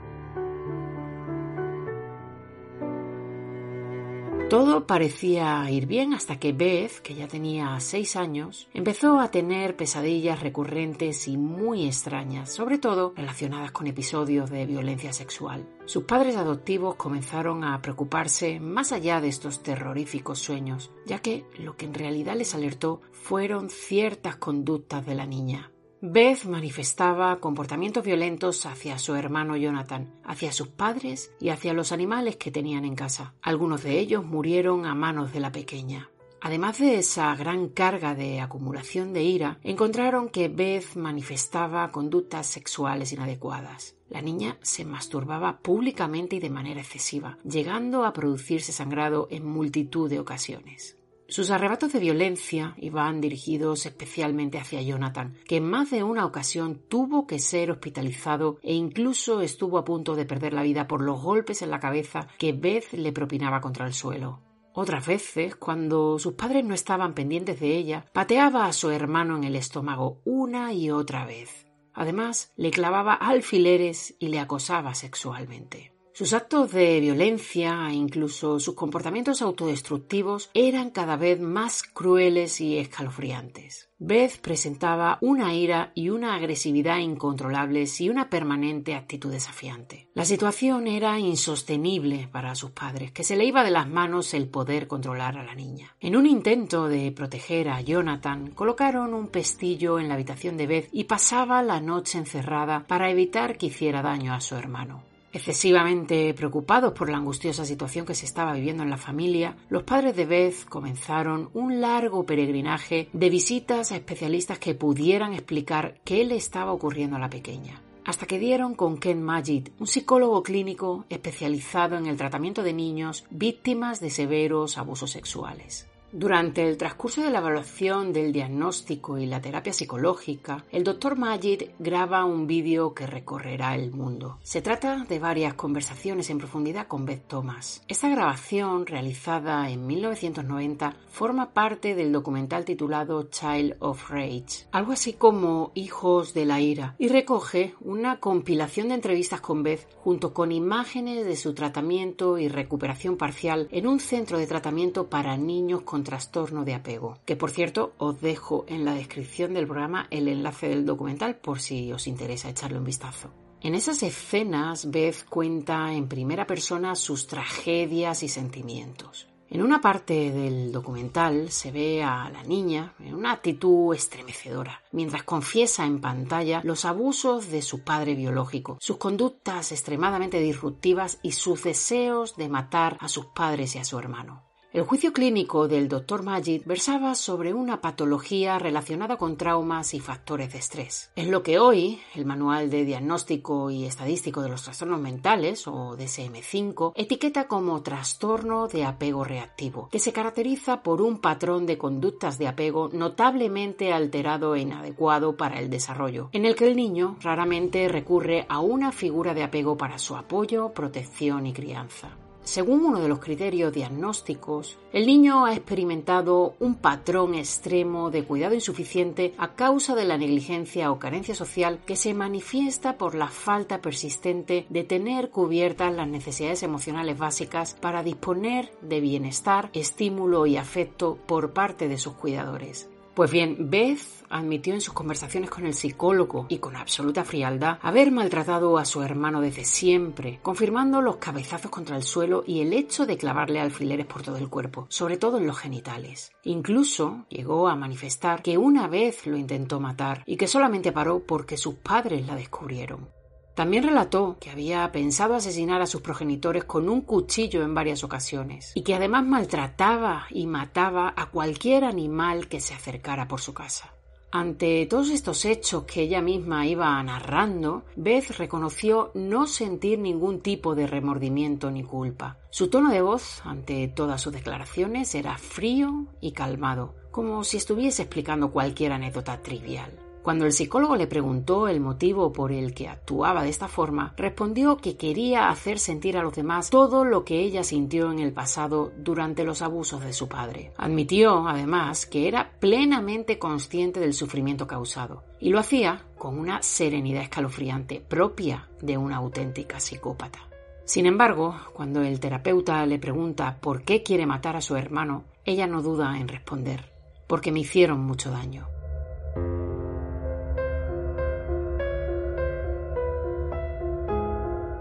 Todo 4.49 4.87
parecía 4.87 5.69
ir 5.73 5.87
bien 5.87 6.15
hasta 6.15 6.39
que 6.39 6.53
Beth, 6.53 7.01
que 7.03 7.17
ya 7.17 7.27
tenía 7.27 7.81
seis 7.81 8.15
años, 8.15 8.69
empezó 8.73 9.19
a 9.19 9.33
tener 9.33 9.75
pesadillas 9.75 10.41
recurrentes 10.41 11.27
y 11.27 11.37
muy 11.37 11.85
extrañas, 11.85 12.53
sobre 12.53 12.79
todo 12.79 13.13
relacionadas 13.17 13.73
con 13.73 13.89
episodios 13.89 14.49
de 14.49 14.65
violencia 14.65 15.13
sexual. 15.13 15.69
Sus 15.87 16.05
padres 16.05 16.37
adoptivos 16.37 16.95
comenzaron 16.95 17.65
a 17.65 17.83
preocuparse 17.83 18.61
más 18.61 18.93
allá 18.93 19.21
de 19.21 19.29
estos 19.29 19.65
terroríficos 19.65 20.39
sueños, 20.39 20.93
ya 21.07 21.19
que 21.19 21.45
lo 21.59 21.77
que 21.77 21.87
en 21.87 21.95
realidad 21.95 22.37
les 22.37 22.55
alertó 22.55 23.01
fueron 23.11 23.69
ciertas 23.69 24.37
conductas 24.37 25.05
de 25.05 25.15
la 25.17 25.27
niña. 25.27 25.73
Beth 26.03 26.45
manifestaba 26.45 27.41
comportamientos 27.41 28.05
violentos 28.05 28.67
hacia 28.67 28.99
su 28.99 29.15
hermano 29.15 29.57
Jonathan, 29.57 30.13
hacia 30.25 30.53
sus 30.53 30.69
padres 30.69 31.33
y 31.41 31.49
hacia 31.49 31.73
los 31.73 31.91
animales 31.91 32.37
que 32.37 32.51
tenían 32.51 32.85
en 32.85 32.95
casa. 32.95 33.35
Algunos 33.41 33.83
de 33.83 33.99
ellos 33.99 34.25
murieron 34.25 34.85
a 34.85 34.95
manos 34.95 35.33
de 35.33 35.41
la 35.41 35.53
pequeña. 35.53 36.11
Además 36.43 36.79
de 36.79 36.99
esa 36.99 37.35
gran 37.35 37.71
carga 37.71 38.15
de 38.15 38.41
acumulación 38.41 39.15
de 39.15 39.23
ira, 39.23 39.59
encontraron 39.63 40.29
que 40.29 40.49
Beth 40.49 40.97
manifestaba 40.97 41.91
conductas 41.91 42.47
sexuales 42.47 43.13
inadecuadas. 43.13 43.97
La 44.11 44.21
niña 44.21 44.59
se 44.61 44.85
masturbaba 44.85 45.61
públicamente 45.61 46.37
y 46.37 46.41
de 46.41 46.51
manera 46.51 46.83
excesiva, 46.83 47.39
llegando 47.43 48.05
a 48.05 48.13
producirse 48.13 48.73
sangrado 48.73 49.29
en 49.31 49.47
multitud 49.47 50.11
de 50.11 50.21
ocasiones. 50.21 50.99
Sus 51.29 51.51
arrebatos 51.51 51.93
de 51.93 51.99
violencia 51.99 52.75
iban 52.77 53.21
dirigidos 53.21 53.85
especialmente 53.85 54.59
hacia 54.59 54.81
Jonathan, 54.81 55.37
que 55.47 55.57
en 55.57 55.69
más 55.69 55.91
de 55.91 56.05
una 56.05 56.25
ocasión 56.25 56.81
tuvo 56.89 57.27
que 57.27 57.41
ser 57.41 57.73
hospitalizado 57.73 58.59
e 58.63 58.75
incluso 58.75 59.41
estuvo 59.41 59.79
a 59.79 59.85
punto 59.85 60.15
de 60.15 60.25
perder 60.25 60.53
la 60.53 60.63
vida 60.63 60.87
por 60.87 61.03
los 61.03 61.21
golpes 61.21 61.63
en 61.63 61.71
la 61.71 61.81
cabeza 61.81 62.29
que 62.39 62.53
Beth 62.53 62.93
le 62.93 63.13
propinaba 63.13 63.61
contra 63.61 63.87
el 63.87 63.93
suelo. 63.93 64.43
Otras 64.73 65.05
veces, 65.07 65.57
cuando 65.57 66.19
sus 66.21 66.35
padres 66.35 66.65
no 66.65 66.75
estaban 66.75 67.15
pendientes 67.15 67.59
de 67.59 67.77
ella, 67.77 68.07
pateaba 68.13 68.67
a 68.67 68.73
su 68.73 68.91
hermano 68.91 69.37
en 69.37 69.45
el 69.45 69.57
estómago 69.57 70.21
una 70.25 70.73
y 70.75 70.91
otra 70.91 71.25
vez. 71.25 71.67
Además, 71.93 72.53
le 72.57 72.71
clavaba 72.71 73.15
alfileres 73.15 74.15
y 74.21 74.29
le 74.29 74.39
acosaba 74.39 74.95
sexualmente. 74.95 75.96
Sus 76.17 76.33
actos 76.33 76.73
de 76.73 76.99
violencia 76.99 77.89
e 77.91 77.93
incluso 77.93 78.59
sus 78.59 78.75
comportamientos 78.75 79.43
autodestructivos 79.43 80.49
eran 80.55 80.89
cada 80.89 81.17
vez 81.17 81.39
más 81.39 81.83
crueles 81.83 82.59
y 82.63 82.79
escalofriantes. 82.79 83.91
Beth 83.99 84.39
presentaba 84.41 85.19
una 85.21 85.53
ira 85.53 85.93
y 85.95 86.09
una 86.09 86.35
agresividad 86.35 87.01
incontrolables 87.01 88.01
y 88.01 88.09
una 88.09 88.31
permanente 88.31 88.95
actitud 88.95 89.31
desafiante. 89.31 90.09
La 90.15 90.25
situación 90.25 90.87
era 90.87 91.19
insostenible 91.19 92.31
para 92.33 92.55
sus 92.55 92.71
padres, 92.71 93.13
que 93.13 93.23
se 93.23 93.37
le 93.37 93.45
iba 93.45 93.63
de 93.63 93.73
las 93.73 93.87
manos 93.87 94.33
el 94.33 94.49
poder 94.49 94.87
controlar 94.87 95.37
a 95.37 95.45
la 95.45 95.55
niña. 95.55 95.95
En 96.01 96.17
un 96.17 96.25
intento 96.25 96.89
de 96.89 97.13
proteger 97.13 97.69
a 97.69 97.83
Jonathan, 97.83 98.53
colocaron 98.53 99.13
un 99.13 99.29
pestillo 99.29 99.99
en 99.99 100.09
la 100.09 100.15
habitación 100.15 100.57
de 100.57 100.67
Beth 100.67 100.89
y 100.93 101.05
pasaba 101.05 101.63
la 101.63 101.83
noche 101.83 102.17
encerrada 102.17 102.87
para 102.87 103.11
evitar 103.11 103.59
que 103.59 103.67
hiciera 103.67 104.01
daño 104.01 104.33
a 104.33 104.41
su 104.41 104.55
hermano. 104.55 105.16
Excesivamente 105.37 106.33
preocupados 106.33 106.95
por 106.95 107.11
la 107.11 107.19
angustiosa 107.19 107.67
situación 107.67 108.07
que 108.07 108.15
se 108.15 108.25
estaba 108.25 108.55
viviendo 108.55 108.83
en 108.83 108.89
la 108.89 108.97
familia, 108.97 109.55
los 109.69 109.83
padres 109.83 110.17
de 110.17 110.25
Beth 110.25 110.65
comenzaron 110.67 111.51
un 111.53 111.83
largo 111.83 112.25
peregrinaje 112.25 113.11
de 113.13 113.29
visitas 113.29 113.93
a 113.93 113.97
especialistas 113.97 114.59
que 114.59 114.75
pudieran 114.75 115.35
explicar 115.35 116.01
qué 116.05 116.25
le 116.25 116.37
estaba 116.37 116.73
ocurriendo 116.73 117.17
a 117.17 117.19
la 117.19 117.29
pequeña 117.29 117.83
hasta 118.07 118.25
que 118.25 118.39
dieron 118.39 118.75
con 118.75 118.97
Ken 118.97 119.23
Majid, 119.23 119.69
un 119.79 119.89
psicólogo 119.89 120.43
clínico 120.43 121.05
especializado 121.11 121.99
en 121.99 122.07
el 122.07 122.17
tratamiento 122.17 122.63
de 122.63 122.73
niños 122.73 123.27
víctimas 123.31 124.01
de 124.01 124.11
severos 124.11 124.79
abusos 124.79 125.11
sexuales. 125.11 125.87
Durante 126.13 126.67
el 126.67 126.77
transcurso 126.77 127.23
de 127.23 127.31
la 127.31 127.39
evaluación 127.39 128.13
del 128.13 128.33
diagnóstico 128.33 129.19
y 129.19 129.27
la 129.27 129.41
terapia 129.41 129.73
psicológica, 129.73 130.65
el 130.71 130.85
doctor 130.85 131.19
Majid 131.19 131.65
graba 131.81 132.25
un 132.25 132.47
vídeo 132.47 132.95
que 132.95 133.07
recorrerá 133.07 133.75
el 133.75 133.91
mundo. 133.91 134.39
Se 134.43 134.63
trata 134.63 135.05
de 135.09 135.19
varias 135.19 135.55
conversaciones 135.55 136.31
en 136.31 136.39
profundidad 136.39 136.87
con 136.87 137.05
Beth 137.05 137.27
Thomas. 137.27 137.83
Esta 137.89 138.09
grabación, 138.09 138.87
realizada 138.87 139.69
en 139.69 139.87
1990, 139.87 140.95
forma 141.09 141.51
parte 141.51 141.95
del 141.95 142.13
documental 142.13 142.65
titulado 142.65 143.25
Child 143.25 143.77
of 143.81 144.09
Rage, 144.09 144.67
algo 144.71 144.93
así 144.93 145.15
como 145.15 145.73
Hijos 145.75 146.35
de 146.35 146.47
la 146.47 146.61
Ira, 146.61 146.95
y 146.99 147.09
recoge 147.09 147.75
una 147.81 148.21
compilación 148.21 148.89
de 148.89 148.95
entrevistas 148.95 149.41
con 149.41 149.65
Beth 149.65 149.89
junto 149.97 150.33
con 150.33 150.53
imágenes 150.53 151.27
de 151.27 151.37
su 151.37 151.53
tratamiento 151.53 152.39
y 152.39 152.49
recuperación 152.49 153.17
parcial 153.17 153.69
en 153.73 153.87
un 153.87 153.99
centro 153.99 154.39
de 154.39 154.47
tratamiento 154.47 155.09
para 155.09 155.37
niños 155.37 155.83
con 155.97 156.05
trastorno 156.05 156.67
de 156.67 156.75
apego, 156.75 157.17
que 157.25 157.37
por 157.37 157.51
cierto 157.51 157.95
os 157.97 158.21
dejo 158.21 158.67
en 158.69 158.85
la 158.85 158.93
descripción 158.93 159.55
del 159.55 159.67
programa 159.67 160.09
el 160.11 160.29
enlace 160.29 160.69
del 160.69 160.85
documental 160.85 161.37
por 161.37 161.59
si 161.59 161.91
os 161.91 162.07
interesa 162.07 162.51
echarle 162.51 162.77
un 162.77 162.85
vistazo. 162.85 163.31
En 163.63 163.75
esas 163.75 164.03
escenas, 164.03 164.91
Beth 164.91 165.25
cuenta 165.27 165.95
en 165.95 166.07
primera 166.07 166.47
persona 166.47 166.95
sus 166.97 167.27
tragedias 167.27 168.23
y 168.23 168.29
sentimientos. 168.29 169.27
En 169.49 169.63
una 169.63 169.81
parte 169.81 170.31
del 170.31 170.71
documental 170.71 171.51
se 171.51 171.73
ve 171.73 172.03
a 172.03 172.29
la 172.29 172.43
niña 172.43 172.93
en 172.99 173.15
una 173.15 173.33
actitud 173.33 173.95
estremecedora, 173.95 174.83
mientras 174.93 175.23
confiesa 175.23 175.87
en 175.87 176.03
pantalla 176.03 176.61
los 176.63 176.85
abusos 176.85 177.49
de 177.51 177.63
su 177.63 177.85
padre 177.85 178.15
biológico, 178.15 178.77
sus 178.83 178.99
conductas 178.99 179.73
extremadamente 179.73 180.41
disruptivas 180.41 181.21
y 181.23 181.33
sus 181.33 181.63
deseos 181.63 182.37
de 182.37 182.51
matar 182.51 182.99
a 183.01 183.09
sus 183.09 183.25
padres 183.27 183.77
y 183.77 183.79
a 183.79 183.85
su 183.85 183.99
hermano. 183.99 184.46
El 184.77 184.83
juicio 184.83 185.15
clínico 185.15 185.69
del 185.69 185.89
Dr. 185.89 186.23
Majid 186.23 186.61
versaba 186.67 187.15
sobre 187.15 187.55
una 187.55 187.81
patología 187.81 188.59
relacionada 188.59 189.17
con 189.17 189.39
traumas 189.39 189.95
y 189.95 190.01
factores 190.01 190.53
de 190.53 190.59
estrés. 190.59 191.11
Es 191.17 191.29
lo 191.29 191.43
que 191.43 191.59
hoy 191.59 191.99
el 192.15 192.27
Manual 192.27 192.69
de 192.69 192.85
Diagnóstico 192.85 193.71
y 193.71 193.87
Estadístico 193.87 194.43
de 194.43 194.51
los 194.51 194.65
Trastornos 194.65 195.01
Mentales, 195.01 195.67
o 195.67 195.97
DSM-5, 195.97 196.93
etiqueta 196.95 197.49
como 197.49 197.83
trastorno 197.83 198.69
de 198.69 198.85
apego 198.85 199.25
reactivo, 199.25 199.89
que 199.91 199.99
se 199.99 200.13
caracteriza 200.13 200.83
por 200.83 201.01
un 201.01 201.23
patrón 201.23 201.65
de 201.65 201.79
conductas 201.79 202.37
de 202.37 202.47
apego 202.47 202.91
notablemente 202.93 203.95
alterado 203.95 204.57
e 204.57 204.61
inadecuado 204.61 205.39
para 205.39 205.59
el 205.59 205.71
desarrollo, 205.71 206.29
en 206.33 206.45
el 206.45 206.55
que 206.55 206.67
el 206.67 206.77
niño 206.77 207.17
raramente 207.23 207.89
recurre 207.89 208.45
a 208.51 208.61
una 208.61 208.93
figura 208.93 209.33
de 209.33 209.43
apego 209.43 209.79
para 209.79 209.99
su 209.99 210.17
apoyo, 210.17 210.75
protección 210.75 211.47
y 211.47 211.55
crianza. 211.55 212.19
Según 212.47 212.85
uno 212.85 213.01
de 213.01 213.09
los 213.09 213.19
criterios 213.19 213.73
diagnósticos, 213.73 214.79
el 214.93 215.05
niño 215.05 215.47
ha 215.47 215.53
experimentado 215.53 216.55
un 216.61 216.77
patrón 216.77 217.35
extremo 217.35 218.09
de 218.13 218.23
cuidado 218.23 218.55
insuficiente 218.55 219.35
a 219.37 219.55
causa 219.55 219.97
de 219.97 220.05
la 220.05 220.17
negligencia 220.17 220.93
o 220.93 221.01
carencia 221.01 221.35
social 221.35 221.81
que 221.85 221.97
se 221.97 222.15
manifiesta 222.15 222.99
por 222.99 223.17
la 223.17 223.27
falta 223.27 223.81
persistente 223.81 224.65
de 224.69 224.85
tener 224.85 225.31
cubiertas 225.31 225.93
las 225.93 226.07
necesidades 226.07 226.63
emocionales 226.63 227.19
básicas 227.19 227.75
para 227.75 228.05
disponer 228.05 228.71
de 228.81 229.01
bienestar, 229.01 229.69
estímulo 229.73 230.47
y 230.47 230.57
afecto 230.57 231.19
por 231.27 231.53
parte 231.53 231.89
de 231.89 231.99
sus 231.99 232.13
cuidadores. 232.13 232.89
Pues 233.17 233.31
bien, 233.31 233.71
Beth 233.71 233.99
admitió 234.29 234.75
en 234.75 234.83
sus 234.83 234.93
conversaciones 234.93 235.49
con 235.49 235.65
el 235.65 235.73
psicólogo 235.73 236.45
y 236.51 236.59
con 236.59 236.77
absoluta 236.77 237.25
frialdad 237.25 237.79
haber 237.81 238.13
maltratado 238.13 238.77
a 238.77 238.85
su 238.85 239.01
hermano 239.01 239.41
desde 239.41 239.65
siempre, 239.65 240.39
confirmando 240.43 241.01
los 241.01 241.17
cabezazos 241.17 241.71
contra 241.71 241.97
el 241.97 242.03
suelo 242.03 242.45
y 242.47 242.61
el 242.61 242.75
hecho 242.75 243.07
de 243.07 243.17
clavarle 243.17 243.59
alfileres 243.59 244.05
por 244.05 244.23
todo 244.23 244.37
el 244.37 244.51
cuerpo, 244.51 244.85
sobre 244.91 245.17
todo 245.17 245.39
en 245.39 245.47
los 245.47 245.57
genitales. 245.57 246.31
Incluso 246.43 247.25
llegó 247.31 247.69
a 247.69 247.75
manifestar 247.75 248.43
que 248.43 248.59
una 248.59 248.87
vez 248.87 249.27
lo 249.27 249.39
intentó 249.39 249.81
matar 249.81 250.23
y 250.27 250.37
que 250.37 250.47
solamente 250.47 250.93
paró 250.93 251.21
porque 251.21 251.57
sus 251.57 251.77
padres 251.77 252.27
la 252.27 252.37
descubrieron. 252.37 253.16
También 253.57 253.85
relató 253.85 254.37
que 254.39 254.51
había 254.51 254.93
pensado 254.93 255.35
asesinar 255.35 255.81
a 255.81 255.87
sus 255.87 256.03
progenitores 256.03 256.65
con 256.65 256.91
un 256.91 257.01
cuchillo 257.01 257.63
en 257.63 257.75
varias 257.75 258.05
ocasiones 258.05 258.73
y 258.75 258.83
que 258.83 258.95
además 258.95 259.25
maltrataba 259.25 260.27
y 260.29 260.47
mataba 260.47 261.15
a 261.17 261.31
cualquier 261.31 261.85
animal 261.85 262.49
que 262.49 262.61
se 262.61 262.75
acercara 262.75 263.27
por 263.27 263.41
su 263.41 263.55
casa. 263.55 263.95
Ante 264.31 264.85
todos 264.85 265.09
estos 265.09 265.47
hechos 265.47 265.85
que 265.85 266.03
ella 266.03 266.21
misma 266.21 266.67
iba 266.67 267.03
narrando, 267.03 267.85
Beth 267.97 268.33
reconoció 268.37 269.11
no 269.15 269.47
sentir 269.47 270.01
ningún 270.01 270.41
tipo 270.41 270.75
de 270.75 270.87
remordimiento 270.87 271.71
ni 271.71 271.83
culpa. 271.83 272.37
Su 272.51 272.69
tono 272.69 272.91
de 272.91 273.01
voz 273.01 273.41
ante 273.47 273.89
todas 273.89 274.21
sus 274.21 274.35
declaraciones 274.35 275.15
era 275.15 275.39
frío 275.39 276.05
y 276.21 276.33
calmado, 276.33 276.95
como 277.11 277.43
si 277.43 277.57
estuviese 277.57 278.03
explicando 278.03 278.51
cualquier 278.51 278.93
anécdota 278.93 279.43
trivial. 279.43 280.06
Cuando 280.27 280.45
el 280.45 280.53
psicólogo 280.53 280.97
le 280.97 281.07
preguntó 281.07 281.69
el 281.69 281.79
motivo 281.79 282.33
por 282.33 282.51
el 282.51 282.75
que 282.75 282.89
actuaba 282.89 283.45
de 283.45 283.49
esta 283.49 283.69
forma, 283.69 284.13
respondió 284.17 284.77
que 284.77 284.97
quería 284.97 285.51
hacer 285.51 285.79
sentir 285.79 286.19
a 286.19 286.23
los 286.25 286.35
demás 286.35 286.69
todo 286.69 287.05
lo 287.05 287.25
que 287.25 287.39
ella 287.39 287.63
sintió 287.63 288.11
en 288.11 288.19
el 288.19 288.33
pasado 288.33 288.91
durante 288.99 289.45
los 289.45 289.63
abusos 289.63 290.03
de 290.03 290.13
su 290.13 290.29
padre. 290.29 290.73
Admitió, 290.79 291.47
además, 291.47 292.07
que 292.07 292.27
era 292.27 292.51
plenamente 292.59 293.39
consciente 293.39 294.01
del 294.01 294.15
sufrimiento 294.15 294.67
causado, 294.67 295.23
y 295.39 295.51
lo 295.51 295.61
hacía 295.61 296.07
con 296.19 296.41
una 296.41 296.61
serenidad 296.61 297.23
escalofriante 297.23 298.01
propia 298.01 298.69
de 298.83 298.99
una 298.99 299.19
auténtica 299.19 299.79
psicópata. 299.79 300.41
Sin 300.85 301.07
embargo, 301.07 301.55
cuando 301.73 302.03
el 302.03 302.19
terapeuta 302.19 302.85
le 302.85 302.99
pregunta 302.99 303.59
por 303.61 303.85
qué 303.85 304.03
quiere 304.03 304.27
matar 304.27 304.57
a 304.57 304.61
su 304.61 304.75
hermano, 304.75 305.23
ella 305.45 305.69
no 305.69 305.83
duda 305.83 306.19
en 306.19 306.27
responder, 306.27 306.91
porque 307.29 307.53
me 307.53 307.61
hicieron 307.61 308.01
mucho 308.01 308.33
daño. 308.33 308.67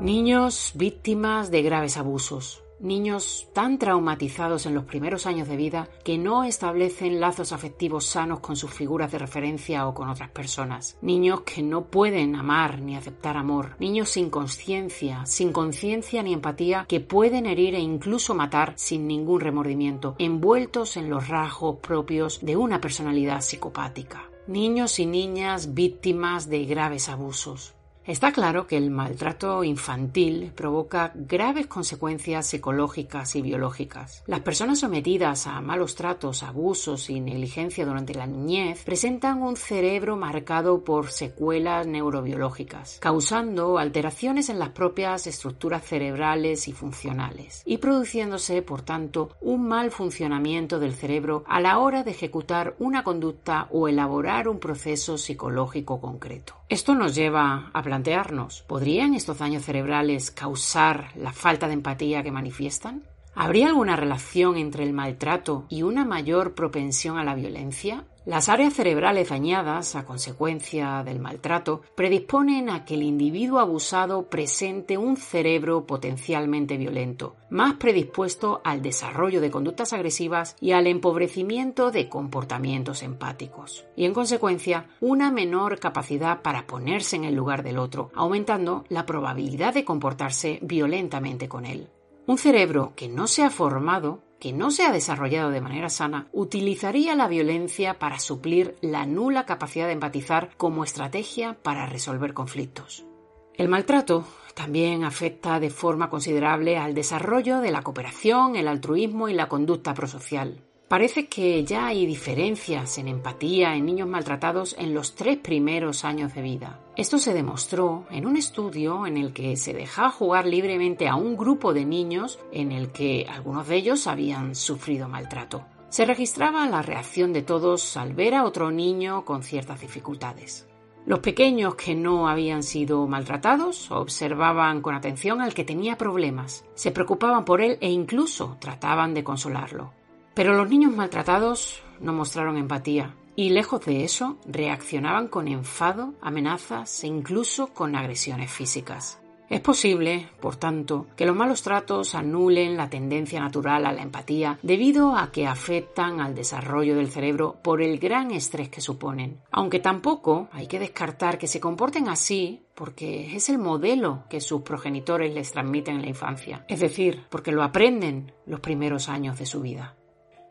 Niños 0.02 0.74
víctimas 0.76 1.52
de 1.52 1.62
graves 1.62 1.96
abusos. 1.96 2.62
Niños 2.82 3.48
tan 3.54 3.80
traumatizados 3.80 4.66
en 4.66 4.76
los 4.76 4.84
primeros 4.84 5.26
años 5.26 5.48
de 5.48 5.56
vida 5.56 5.88
que 6.04 6.18
no 6.18 6.44
establecen 6.44 7.22
lazos 7.22 7.54
afectivos 7.54 8.06
sanos 8.06 8.42
con 8.42 8.58
sus 8.58 8.72
figuras 8.72 9.14
de 9.14 9.20
referencia 9.20 9.88
o 9.88 9.94
con 9.94 10.10
otras 10.10 10.30
personas. 10.32 10.98
Niños 11.02 11.42
que 11.42 11.64
no 11.64 11.86
pueden 11.86 12.36
amar 12.36 12.82
ni 12.82 12.98
aceptar 12.98 13.38
amor. 13.38 13.78
Niños 13.80 14.10
sin 14.10 14.30
conciencia, 14.30 15.26
sin 15.26 15.54
conciencia 15.54 16.22
ni 16.22 16.34
empatía 16.34 16.86
que 16.90 17.00
pueden 17.00 17.46
herir 17.46 17.74
e 17.74 17.80
incluso 17.80 18.36
matar 18.36 18.74
sin 18.76 19.08
ningún 19.08 19.40
remordimiento, 19.40 20.16
envueltos 20.20 20.98
en 20.98 21.10
los 21.10 21.30
rasgos 21.30 21.78
propios 21.78 22.46
de 22.46 22.58
una 22.58 22.82
personalidad 22.82 23.40
psicopática. 23.40 24.30
Niños 24.46 25.00
y 25.00 25.06
niñas 25.06 25.74
víctimas 25.74 26.50
de 26.50 26.66
graves 26.66 27.08
abusos. 27.08 27.75
Está 28.08 28.32
claro 28.32 28.68
que 28.68 28.78
el 28.78 28.92
maltrato 28.92 29.64
infantil 29.64 30.52
provoca 30.54 31.12
graves 31.16 31.66
consecuencias 31.66 32.46
psicológicas 32.46 33.36
y 33.36 33.42
biológicas. 33.42 34.24
Las 34.28 34.42
personas 34.42 34.82
sometidas 34.82 35.48
a 35.48 35.60
malos 35.60 35.96
tratos, 35.96 36.44
abusos 36.44 37.10
y 37.10 37.20
negligencia 37.20 37.84
durante 37.84 38.14
la 38.14 38.28
niñez 38.28 38.84
presentan 38.84 39.42
un 39.42 39.58
cerebro 39.58 40.18
marcado 40.18 40.84
por 40.84 41.10
secuelas 41.10 41.88
neurobiológicas, 41.88 43.00
causando 43.00 43.80
alteraciones 43.80 44.50
en 44.50 44.60
las 44.60 44.70
propias 44.70 45.26
estructuras 45.26 45.84
cerebrales 45.84 46.68
y 46.68 46.74
funcionales, 46.74 47.64
y 47.66 47.80
produciéndose, 47.80 48.62
por 48.62 48.84
tanto, 48.84 49.32
un 49.42 49.68
mal 49.68 49.90
funcionamiento 49.90 50.80
del 50.80 50.94
cerebro 50.94 51.44
a 51.48 51.60
la 51.60 51.80
hora 51.80 52.04
de 52.04 52.12
ejecutar 52.12 52.76
una 52.78 53.04
conducta 53.04 53.68
o 53.72 53.88
elaborar 53.88 54.48
un 54.48 54.60
proceso 54.60 55.18
psicológico 55.18 56.00
concreto. 56.00 56.54
Esto 56.70 56.94
nos 56.94 57.14
lleva 57.14 57.72
a 57.74 57.82
plantearnos, 57.96 58.62
¿podrían 58.68 59.14
estos 59.14 59.38
daños 59.38 59.64
cerebrales 59.64 60.30
causar 60.30 61.12
la 61.16 61.32
falta 61.32 61.68
de 61.68 61.76
empatía 61.76 62.24
que 62.24 62.32
manifiestan? 62.32 63.04
¿Habría 63.34 63.68
alguna 63.68 63.96
relación 63.96 64.58
entre 64.58 64.84
el 64.84 64.92
maltrato 64.92 65.66
y 65.70 65.84
una 65.84 66.04
mayor 66.04 66.56
propensión 66.56 67.18
a 67.18 67.24
la 67.24 67.36
violencia? 67.36 68.04
Las 68.26 68.50
áreas 68.50 68.74
cerebrales 68.74 69.30
dañadas 69.30 69.96
a 69.96 70.04
consecuencia 70.04 71.04
del 71.04 71.20
maltrato 71.20 71.84
predisponen 71.94 72.72
a 72.72 72.84
que 72.84 72.96
el 72.96 73.04
individuo 73.04 73.60
abusado 73.60 74.30
presente 74.30 74.98
un 74.98 75.16
cerebro 75.16 75.86
potencialmente 75.86 76.76
violento, 76.76 77.36
más 77.52 77.76
predispuesto 77.76 78.62
al 78.64 78.82
desarrollo 78.82 79.42
de 79.42 79.52
conductas 79.52 79.94
agresivas 79.94 80.56
y 80.60 80.72
al 80.72 80.88
empobrecimiento 80.88 81.92
de 81.92 82.10
comportamientos 82.10 83.04
empáticos, 83.04 83.86
y 83.96 84.06
en 84.06 84.16
consecuencia 84.16 84.88
una 85.02 85.30
menor 85.30 85.78
capacidad 85.78 86.42
para 86.42 86.66
ponerse 86.66 87.18
en 87.18 87.26
el 87.26 87.36
lugar 87.36 87.62
del 87.62 87.78
otro, 87.78 88.10
aumentando 88.16 88.86
la 88.90 89.06
probabilidad 89.06 89.76
de 89.76 89.86
comportarse 89.86 90.58
violentamente 90.64 91.48
con 91.48 91.68
él. 91.68 91.90
Un 92.26 92.40
cerebro 92.40 92.94
que 92.96 93.08
no 93.08 93.28
se 93.28 93.44
ha 93.44 93.52
formado 93.52 94.25
que 94.40 94.54
no 94.54 94.72
se 94.72 94.84
ha 94.84 94.92
desarrollado 94.92 95.50
de 95.50 95.62
manera 95.62 95.90
sana 95.90 96.28
utilizaría 96.32 97.16
la 97.16 97.28
violencia 97.28 98.00
para 98.00 98.20
suplir 98.20 98.76
la 98.82 99.06
nula 99.06 99.46
capacidad 99.46 99.88
de 99.88 99.94
empatizar 99.94 100.52
como 100.58 100.84
estrategia 100.84 101.58
para 101.62 101.86
resolver 101.86 102.34
conflictos. 102.34 103.06
El 103.54 103.70
maltrato 103.70 104.26
también 104.54 105.04
afecta 105.04 105.60
de 105.60 105.70
forma 105.70 106.10
considerable 106.10 106.78
al 106.78 106.94
desarrollo 106.94 107.60
de 107.60 107.72
la 107.72 107.84
cooperación, 107.84 108.56
el 108.56 108.68
altruismo 108.68 109.30
y 109.30 109.34
la 109.34 109.48
conducta 109.48 109.94
prosocial. 109.94 110.62
Parece 110.88 111.26
que 111.26 111.64
ya 111.64 111.88
hay 111.88 112.06
diferencias 112.06 113.00
en 113.00 113.08
empatía 113.08 113.76
en 113.76 113.88
niños 113.88 114.08
maltratados 114.08 114.76
en 114.78 114.94
los 114.94 115.16
tres 115.16 115.38
primeros 115.38 116.06
años 116.06 116.36
de 116.36 116.44
vida. 116.44 116.80
Esto 116.96 117.18
se 117.18 117.34
demostró 117.34 118.06
en 118.12 118.28
un 118.28 118.38
estudio 118.38 119.08
en 119.08 119.18
el 119.18 119.34
que 119.34 119.58
se 119.58 119.74
dejaba 119.74 120.12
jugar 120.12 120.46
libremente 120.46 121.08
a 121.08 121.16
un 121.16 121.38
grupo 121.38 121.74
de 121.74 121.86
niños 121.86 122.38
en 122.52 122.72
el 122.72 122.92
que 122.92 123.26
algunos 123.28 123.68
de 123.68 123.78
ellos 123.78 124.06
habían 124.06 124.54
sufrido 124.54 125.10
maltrato. 125.10 125.66
Se 125.90 126.06
registraba 126.06 126.68
la 126.68 126.84
reacción 126.84 127.34
de 127.34 127.42
todos 127.42 127.98
al 127.98 128.14
ver 128.14 128.36
a 128.36 128.44
otro 128.44 128.70
niño 128.70 129.26
con 129.26 129.42
ciertas 129.42 129.82
dificultades. 129.82 130.68
Los 131.08 131.20
pequeños 131.20 131.74
que 131.76 131.96
no 131.96 132.28
habían 132.28 132.62
sido 132.62 133.08
maltratados 133.08 133.90
observaban 133.90 134.82
con 134.82 134.94
atención 134.94 135.42
al 135.42 135.56
que 135.56 135.64
tenía 135.64 135.98
problemas, 135.98 136.64
se 136.76 136.92
preocupaban 136.92 137.44
por 137.44 137.62
él 137.62 137.80
e 137.82 137.90
incluso 137.90 138.58
trataban 138.60 139.16
de 139.16 139.24
consolarlo. 139.24 140.05
Pero 140.36 140.54
los 140.54 140.70
niños 140.70 140.94
maltratados 140.94 141.82
no 142.02 142.12
mostraron 142.12 142.58
empatía 142.58 143.16
y 143.38 143.52
lejos 143.52 143.86
de 143.86 144.04
eso 144.04 144.38
reaccionaban 144.46 145.30
con 145.30 145.48
enfado, 145.48 146.14
amenazas 146.22 147.04
e 147.04 147.08
incluso 147.08 147.68
con 147.68 147.96
agresiones 147.96 148.52
físicas. 148.52 149.20
Es 149.48 149.62
posible, 149.62 150.28
por 150.42 150.56
tanto, 150.56 151.08
que 151.16 151.26
los 151.26 151.36
malos 151.36 151.62
tratos 151.62 152.16
anulen 152.16 152.76
la 152.76 152.90
tendencia 152.90 153.40
natural 153.40 153.86
a 153.86 153.94
la 153.94 154.02
empatía 154.02 154.58
debido 154.64 155.16
a 155.16 155.32
que 155.32 155.46
afectan 155.46 156.20
al 156.20 156.34
desarrollo 156.34 156.96
del 156.96 157.12
cerebro 157.12 157.58
por 157.64 157.82
el 157.82 158.00
gran 158.00 158.32
estrés 158.32 158.70
que 158.70 158.82
suponen. 158.82 159.40
Aunque 159.52 159.80
tampoco 159.80 160.50
hay 160.52 160.68
que 160.68 160.80
descartar 160.80 161.38
que 161.38 161.48
se 161.48 161.60
comporten 161.60 162.10
así 162.10 162.64
porque 162.74 163.36
es 163.36 163.48
el 163.50 163.60
modelo 163.60 164.24
que 164.30 164.42
sus 164.42 164.64
progenitores 164.64 165.34
les 165.34 165.52
transmiten 165.52 165.98
en 165.98 166.02
la 166.02 166.10
infancia, 166.10 166.66
es 166.68 166.80
decir, 166.80 167.24
porque 167.30 167.52
lo 167.52 167.64
aprenden 167.64 168.34
los 168.48 168.60
primeros 168.60 169.08
años 169.08 169.38
de 169.38 169.46
su 169.46 169.62
vida. 169.62 169.96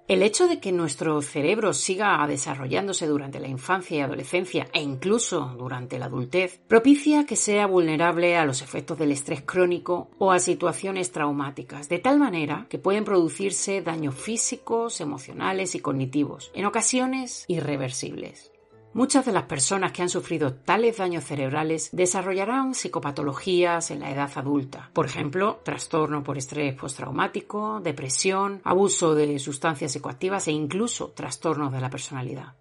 El 0.07 0.23
hecho 0.23 0.49
de 0.49 0.61
que 0.61 0.71
nuestro 0.71 1.23
cerebro 1.23 1.73
siga 1.73 2.27
desarrollándose 2.27 3.07
durante 3.07 3.41
la 3.41 3.49
infancia 3.49 3.97
y 3.97 4.01
adolescencia 4.01 4.69
e 4.75 4.83
incluso 4.83 5.55
durante 5.57 5.99
la 5.99 6.07
adultez 6.07 6.61
propicia 6.69 7.25
que 7.25 7.37
sea 7.37 7.67
vulnerable 7.67 8.37
a 8.37 8.45
los 8.45 8.61
efectos 8.61 8.99
del 8.99 9.13
estrés 9.13 9.41
crónico 9.41 10.11
o 10.19 10.31
a 10.31 10.41
situaciones 10.41 11.11
traumáticas, 11.11 11.89
de 11.89 12.01
tal 12.01 12.19
manera 12.19 12.67
que 12.69 12.79
pueden 12.79 13.07
producirse 13.07 13.81
daños 13.81 14.15
físicos, 14.15 15.01
emocionales 15.01 15.75
y 15.75 15.81
cognitivos, 15.81 16.51
en 16.55 16.67
ocasiones 16.67 17.47
irreversibles. 17.49 18.54
Muchas 18.95 19.27
de 19.27 19.33
las 19.33 19.43
personas 19.43 19.91
que 19.91 20.03
han 20.03 20.09
sufrido 20.09 20.55
tales 20.55 20.99
daños 20.99 21.25
cerebrales 21.25 21.89
desarrollarán 21.91 22.75
psicopatologías 22.75 23.91
en 23.91 23.99
la 23.99 24.13
edad 24.13 24.31
adulta. 24.37 24.91
Por 24.93 25.07
ejemplo, 25.07 25.61
trastorno 25.65 26.23
por 26.23 26.39
estrés 26.39 26.77
postraumático, 26.77 27.81
depresión, 27.81 28.61
abuso 28.63 29.17
de 29.17 29.41
sustancias 29.41 29.91
psicoactivas 29.91 30.47
e 30.47 30.53
incluso 30.53 31.11
trastornos 31.11 31.73
de 31.73 31.81
la 31.81 31.91
personalidad. 31.91 32.55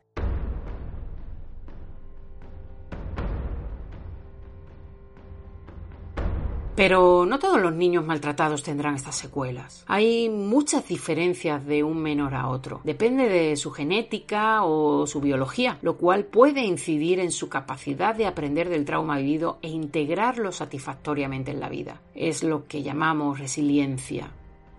Pero 6.76 7.26
no 7.28 7.38
todos 7.38 7.62
los 7.62 7.74
niños 7.74 8.04
maltratados 8.04 8.64
tendrán 8.64 8.96
estas 8.96 9.16
secuelas. 9.16 9.84
Hay 9.88 10.28
muchas 10.30 10.88
diferencias 10.88 11.64
de 11.66 11.84
un 11.84 12.02
menor 12.02 12.34
a 12.34 12.48
otro. 12.48 12.82
Depende 12.84 13.30
de 13.30 13.56
su 13.58 13.70
genética 13.70 14.64
o 14.64 15.06
su 15.06 15.22
biología, 15.22 15.78
lo 15.84 15.98
cual 15.98 16.26
puede 16.26 16.62
incidir 16.62 17.20
en 17.20 17.32
su 17.32 17.48
capacidad 17.48 18.16
de 18.16 18.26
aprender 18.26 18.70
del 18.70 18.86
trauma 18.86 19.18
vivido 19.18 19.60
e 19.62 19.70
integrarlo 19.70 20.52
satisfactoriamente 20.52 21.52
en 21.52 21.60
la 21.60 21.70
vida. 21.70 22.02
Es 22.16 22.44
lo 22.44 22.66
que 22.68 22.82
llamamos 22.82 23.40
resiliencia. 23.40 24.32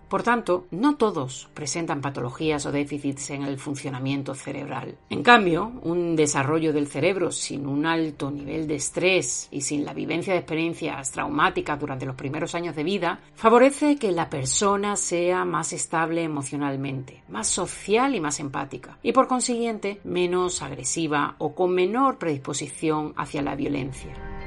Por 0.09 0.23
tanto, 0.23 0.67
no 0.71 0.95
todos 0.97 1.49
presentan 1.53 2.01
patologías 2.01 2.65
o 2.65 2.71
déficits 2.71 3.31
en 3.31 3.43
el 3.43 3.57
funcionamiento 3.57 4.35
cerebral. 4.35 4.97
En 5.09 5.23
cambio, 5.23 5.71
un 5.83 6.15
desarrollo 6.15 6.73
del 6.73 6.87
cerebro 6.87 7.31
sin 7.31 7.65
un 7.65 7.85
alto 7.85 8.29
nivel 8.29 8.67
de 8.67 8.75
estrés 8.75 9.47
y 9.51 9.61
sin 9.61 9.83
la 9.83 9.93
vivencia 9.93 10.33
de 10.33 10.39
experiencias 10.39 11.11
traumáticas 11.11 11.79
durante 11.79 12.05
los 12.05 12.15
primeros 12.15 12.55
años 12.55 12.75
de 12.75 12.83
vida 12.83 13.19
favorece 13.35 13.97
que 13.97 14.11
la 14.11 14.29
persona 14.29 14.95
sea 14.95 15.43
más 15.45 15.73
estable 15.73 16.23
emocionalmente, 16.23 17.23
más 17.29 17.47
social 17.47 18.15
y 18.15 18.19
más 18.19 18.39
empática, 18.39 18.97
y 19.01 19.11
por 19.11 19.27
consiguiente 19.27 19.99
menos 20.03 20.61
agresiva 20.61 21.35
o 21.39 21.55
con 21.55 21.73
menor 21.73 22.17
predisposición 22.17 23.13
hacia 23.17 23.41
la 23.41 23.55
violencia. 23.55 24.44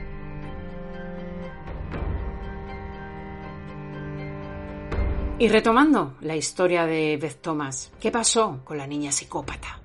Y 5.41 5.47
retomando 5.47 6.17
la 6.23 6.35
historia 6.35 6.85
de 6.85 7.17
Beth 7.17 7.41
Thomas, 7.41 7.93
¿qué 8.01 8.11
pasó 8.11 8.59
con 8.65 8.77
la 8.77 8.89
niña 8.89 9.13
psicópata? 9.13 9.81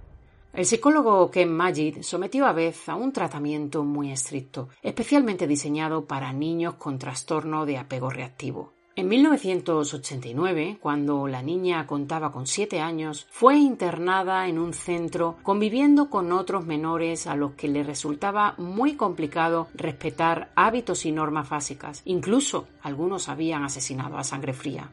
El 0.51 0.65
psicólogo 0.65 1.29
Ken 1.29 1.53
Magid 1.53 2.01
sometió 2.01 2.47
a 2.47 2.53
Beth 2.53 2.89
a 2.89 2.95
un 2.95 3.13
tratamiento 3.13 3.83
muy 3.83 4.11
estricto, 4.11 4.69
especialmente 4.81 5.45
diseñado 5.45 6.05
para 6.05 6.33
niños 6.33 6.73
con 6.75 6.97
trastorno 6.97 7.67
de 7.67 7.77
apego 7.77 8.09
reactivo. 8.09 8.73
En 8.95 9.07
1989, 9.07 10.79
cuando 10.81 11.27
la 11.27 11.43
niña 11.43 11.85
contaba 11.85 12.31
con 12.31 12.47
siete 12.47 12.79
años, 12.79 13.27
fue 13.29 13.55
internada 13.57 14.47
en 14.47 14.57
un 14.57 14.73
centro 14.73 15.37
conviviendo 15.43 16.09
con 16.09 16.31
otros 16.31 16.65
menores 16.65 17.27
a 17.27 17.35
los 17.35 17.51
que 17.53 17.67
le 17.67 17.83
resultaba 17.83 18.55
muy 18.57 18.95
complicado 18.95 19.67
respetar 19.75 20.51
hábitos 20.55 21.05
y 21.05 21.11
normas 21.11 21.47
básicas. 21.49 22.01
Incluso 22.05 22.67
algunos 22.81 23.29
habían 23.29 23.63
asesinado 23.63 24.17
a 24.17 24.23
sangre 24.23 24.53
fría. 24.53 24.91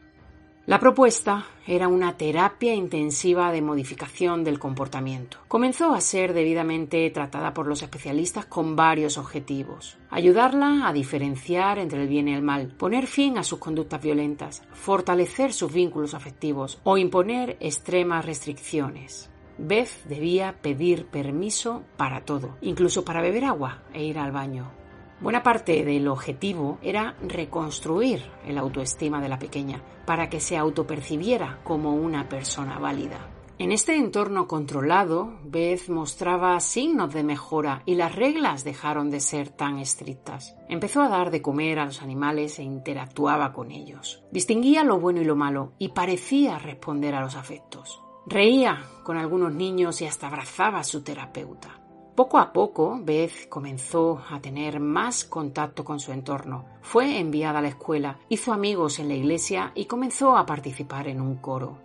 La 0.71 0.79
propuesta 0.79 1.47
era 1.67 1.89
una 1.89 2.15
terapia 2.15 2.73
intensiva 2.73 3.51
de 3.51 3.61
modificación 3.61 4.45
del 4.45 4.57
comportamiento. 4.57 5.39
Comenzó 5.49 5.93
a 5.93 5.99
ser 5.99 6.31
debidamente 6.31 7.09
tratada 7.09 7.53
por 7.53 7.67
los 7.67 7.81
especialistas 7.81 8.45
con 8.45 8.77
varios 8.77 9.17
objetivos. 9.17 9.97
Ayudarla 10.09 10.87
a 10.87 10.93
diferenciar 10.93 11.77
entre 11.77 12.01
el 12.01 12.07
bien 12.07 12.29
y 12.29 12.35
el 12.35 12.41
mal, 12.41 12.69
poner 12.77 13.07
fin 13.07 13.37
a 13.37 13.43
sus 13.43 13.59
conductas 13.59 14.01
violentas, 14.01 14.63
fortalecer 14.71 15.51
sus 15.51 15.73
vínculos 15.73 16.13
afectivos 16.13 16.79
o 16.85 16.97
imponer 16.97 17.57
extremas 17.59 18.23
restricciones. 18.23 19.29
Beth 19.57 20.05
debía 20.05 20.61
pedir 20.61 21.05
permiso 21.07 21.83
para 21.97 22.23
todo, 22.23 22.55
incluso 22.61 23.03
para 23.03 23.21
beber 23.21 23.43
agua 23.43 23.83
e 23.93 24.05
ir 24.05 24.17
al 24.17 24.31
baño. 24.31 24.80
Buena 25.21 25.43
parte 25.43 25.85
del 25.85 26.07
objetivo 26.07 26.79
era 26.81 27.15
reconstruir 27.21 28.23
el 28.43 28.57
autoestima 28.57 29.21
de 29.21 29.29
la 29.29 29.37
pequeña 29.37 29.79
para 30.05 30.29
que 30.29 30.39
se 30.39 30.57
autopercibiera 30.57 31.59
como 31.63 31.93
una 31.93 32.27
persona 32.27 32.79
válida. 32.79 33.29
En 33.59 33.71
este 33.71 33.95
entorno 33.95 34.47
controlado, 34.47 35.37
Beth 35.43 35.89
mostraba 35.89 36.59
signos 36.59 37.13
de 37.13 37.23
mejora 37.23 37.83
y 37.85 37.93
las 37.93 38.15
reglas 38.15 38.63
dejaron 38.63 39.11
de 39.11 39.19
ser 39.19 39.49
tan 39.49 39.77
estrictas. 39.77 40.55
Empezó 40.67 41.03
a 41.03 41.09
dar 41.09 41.29
de 41.29 41.43
comer 41.43 41.77
a 41.77 41.85
los 41.85 42.01
animales 42.01 42.57
e 42.57 42.63
interactuaba 42.63 43.53
con 43.53 43.69
ellos. 43.69 44.23
Distinguía 44.31 44.83
lo 44.83 44.99
bueno 44.99 45.21
y 45.21 45.25
lo 45.25 45.35
malo 45.35 45.73
y 45.77 45.89
parecía 45.89 46.57
responder 46.57 47.13
a 47.13 47.21
los 47.21 47.35
afectos. 47.35 48.01
Reía 48.25 48.83
con 49.03 49.17
algunos 49.17 49.53
niños 49.53 50.01
y 50.01 50.07
hasta 50.07 50.25
abrazaba 50.25 50.79
a 50.79 50.83
su 50.83 51.03
terapeuta. 51.03 51.80
Poco 52.15 52.39
a 52.39 52.51
poco, 52.51 52.99
Beth 53.01 53.47
comenzó 53.47 54.21
a 54.29 54.41
tener 54.41 54.81
más 54.81 55.23
contacto 55.23 55.85
con 55.85 55.99
su 55.99 56.11
entorno. 56.11 56.65
Fue 56.81 57.19
enviada 57.19 57.59
a 57.59 57.61
la 57.61 57.69
escuela, 57.69 58.19
hizo 58.27 58.51
amigos 58.51 58.99
en 58.99 59.07
la 59.07 59.13
iglesia 59.13 59.71
y 59.75 59.85
comenzó 59.85 60.35
a 60.35 60.45
participar 60.45 61.07
en 61.07 61.21
un 61.21 61.37
coro. 61.37 61.77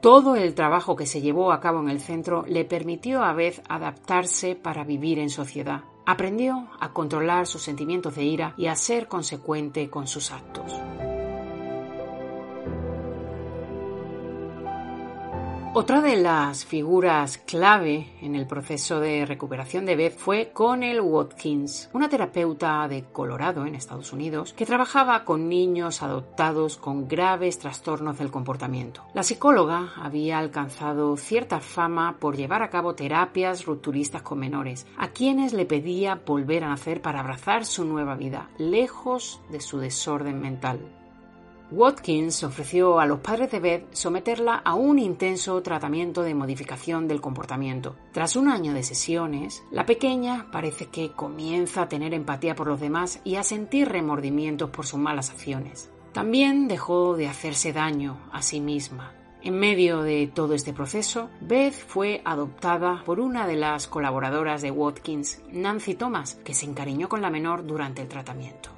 Todo 0.00 0.34
el 0.34 0.54
trabajo 0.54 0.96
que 0.96 1.06
se 1.06 1.22
llevó 1.22 1.52
a 1.52 1.60
cabo 1.60 1.80
en 1.80 1.88
el 1.88 2.00
centro 2.00 2.44
le 2.48 2.64
permitió 2.64 3.22
a 3.22 3.32
Beth 3.32 3.62
adaptarse 3.68 4.56
para 4.56 4.84
vivir 4.84 5.20
en 5.20 5.30
sociedad. 5.30 5.84
Aprendió 6.04 6.68
a 6.80 6.92
controlar 6.92 7.46
sus 7.46 7.62
sentimientos 7.62 8.16
de 8.16 8.24
ira 8.24 8.54
y 8.58 8.66
a 8.66 8.74
ser 8.74 9.08
consecuente 9.08 9.88
con 9.88 10.06
sus 10.06 10.32
actos. 10.32 10.74
Otra 15.76 16.00
de 16.00 16.14
las 16.14 16.64
figuras 16.64 17.38
clave 17.38 18.06
en 18.22 18.36
el 18.36 18.46
proceso 18.46 19.00
de 19.00 19.26
recuperación 19.26 19.84
de 19.84 19.96
Beth 19.96 20.16
fue 20.16 20.52
Connell 20.52 21.00
Watkins, 21.00 21.90
una 21.92 22.08
terapeuta 22.08 22.86
de 22.86 23.02
Colorado, 23.02 23.66
en 23.66 23.74
Estados 23.74 24.12
Unidos, 24.12 24.52
que 24.52 24.66
trabajaba 24.66 25.24
con 25.24 25.48
niños 25.48 26.04
adoptados 26.04 26.76
con 26.76 27.08
graves 27.08 27.58
trastornos 27.58 28.18
del 28.18 28.30
comportamiento. 28.30 29.02
La 29.14 29.24
psicóloga 29.24 29.94
había 29.96 30.38
alcanzado 30.38 31.16
cierta 31.16 31.58
fama 31.58 32.18
por 32.20 32.36
llevar 32.36 32.62
a 32.62 32.70
cabo 32.70 32.94
terapias 32.94 33.66
rupturistas 33.66 34.22
con 34.22 34.38
menores, 34.38 34.86
a 34.96 35.08
quienes 35.08 35.52
le 35.52 35.66
pedía 35.66 36.20
volver 36.24 36.62
a 36.62 36.68
nacer 36.68 37.02
para 37.02 37.18
abrazar 37.18 37.64
su 37.64 37.84
nueva 37.84 38.14
vida, 38.14 38.48
lejos 38.58 39.40
de 39.50 39.58
su 39.58 39.80
desorden 39.80 40.40
mental. 40.40 40.78
Watkins 41.70 42.44
ofreció 42.44 43.00
a 43.00 43.06
los 43.06 43.20
padres 43.20 43.50
de 43.50 43.58
Beth 43.58 43.94
someterla 43.94 44.56
a 44.56 44.74
un 44.74 44.98
intenso 44.98 45.60
tratamiento 45.62 46.22
de 46.22 46.34
modificación 46.34 47.08
del 47.08 47.20
comportamiento. 47.20 47.96
Tras 48.12 48.36
un 48.36 48.48
año 48.48 48.74
de 48.74 48.82
sesiones, 48.82 49.64
la 49.70 49.86
pequeña 49.86 50.50
parece 50.52 50.86
que 50.86 51.12
comienza 51.12 51.82
a 51.82 51.88
tener 51.88 52.14
empatía 52.14 52.54
por 52.54 52.68
los 52.68 52.80
demás 52.80 53.20
y 53.24 53.36
a 53.36 53.42
sentir 53.42 53.88
remordimientos 53.88 54.70
por 54.70 54.86
sus 54.86 55.00
malas 55.00 55.30
acciones. 55.30 55.90
También 56.12 56.68
dejó 56.68 57.16
de 57.16 57.28
hacerse 57.28 57.72
daño 57.72 58.18
a 58.30 58.42
sí 58.42 58.60
misma. 58.60 59.12
En 59.42 59.58
medio 59.58 60.02
de 60.02 60.30
todo 60.32 60.54
este 60.54 60.72
proceso, 60.72 61.28
Beth 61.40 61.74
fue 61.74 62.22
adoptada 62.24 63.02
por 63.04 63.20
una 63.20 63.46
de 63.46 63.56
las 63.56 63.88
colaboradoras 63.88 64.62
de 64.62 64.70
Watkins, 64.70 65.42
Nancy 65.52 65.94
Thomas, 65.94 66.36
que 66.44 66.54
se 66.54 66.66
encariñó 66.66 67.08
con 67.08 67.20
la 67.20 67.30
menor 67.30 67.66
durante 67.66 68.00
el 68.00 68.08
tratamiento. 68.08 68.73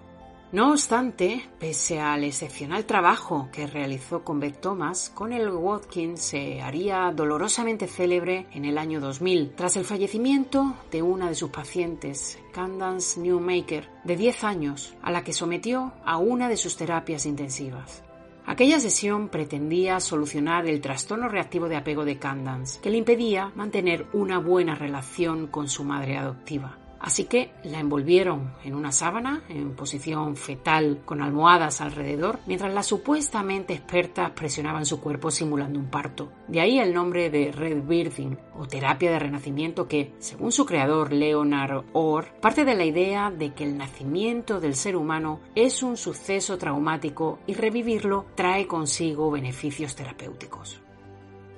No 0.56 0.70
obstante, 0.70 1.46
pese 1.58 2.00
al 2.00 2.24
excepcional 2.24 2.86
trabajo 2.86 3.50
que 3.52 3.66
realizó 3.66 4.24
con 4.24 4.40
Beth 4.40 4.58
Thomas, 4.58 5.12
Connell 5.14 5.50
Watkins 5.50 6.22
se 6.22 6.62
haría 6.62 7.12
dolorosamente 7.14 7.86
célebre 7.86 8.46
en 8.52 8.64
el 8.64 8.78
año 8.78 8.98
2000 8.98 9.52
tras 9.54 9.76
el 9.76 9.84
fallecimiento 9.84 10.74
de 10.90 11.02
una 11.02 11.28
de 11.28 11.34
sus 11.34 11.50
pacientes, 11.50 12.38
Candance 12.54 13.20
Newmaker, 13.20 13.90
de 14.04 14.16
10 14.16 14.44
años, 14.44 14.94
a 15.02 15.10
la 15.10 15.22
que 15.22 15.34
sometió 15.34 15.92
a 16.06 16.16
una 16.16 16.48
de 16.48 16.56
sus 16.56 16.78
terapias 16.78 17.26
intensivas. 17.26 18.02
Aquella 18.46 18.80
sesión 18.80 19.28
pretendía 19.28 20.00
solucionar 20.00 20.66
el 20.66 20.80
trastorno 20.80 21.28
reactivo 21.28 21.68
de 21.68 21.76
apego 21.76 22.06
de 22.06 22.18
Candance, 22.18 22.80
que 22.80 22.88
le 22.88 22.96
impedía 22.96 23.52
mantener 23.56 24.06
una 24.14 24.38
buena 24.38 24.74
relación 24.74 25.48
con 25.48 25.68
su 25.68 25.84
madre 25.84 26.16
adoptiva. 26.16 26.78
Así 27.00 27.24
que 27.24 27.50
la 27.64 27.78
envolvieron 27.78 28.54
en 28.64 28.74
una 28.74 28.92
sábana, 28.92 29.42
en 29.48 29.74
posición 29.74 30.36
fetal, 30.36 31.02
con 31.04 31.22
almohadas 31.22 31.80
alrededor, 31.80 32.38
mientras 32.46 32.72
las 32.72 32.86
supuestamente 32.86 33.74
expertas 33.74 34.30
presionaban 34.30 34.86
su 34.86 35.00
cuerpo 35.00 35.30
simulando 35.30 35.78
un 35.78 35.90
parto. 35.90 36.32
De 36.48 36.60
ahí 36.60 36.78
el 36.78 36.94
nombre 36.94 37.30
de 37.30 37.52
Red 37.52 37.82
Birthing, 37.82 38.38
o 38.54 38.66
terapia 38.66 39.10
de 39.10 39.18
renacimiento 39.18 39.88
que, 39.88 40.14
según 40.18 40.52
su 40.52 40.64
creador 40.64 41.12
Leonard 41.12 41.84
Orr, 41.92 42.26
parte 42.40 42.64
de 42.64 42.74
la 42.74 42.84
idea 42.84 43.30
de 43.30 43.52
que 43.52 43.64
el 43.64 43.76
nacimiento 43.76 44.60
del 44.60 44.74
ser 44.74 44.96
humano 44.96 45.40
es 45.54 45.82
un 45.82 45.96
suceso 45.96 46.58
traumático 46.58 47.38
y 47.46 47.54
revivirlo 47.54 48.26
trae 48.34 48.66
consigo 48.66 49.30
beneficios 49.30 49.94
terapéuticos. 49.94 50.80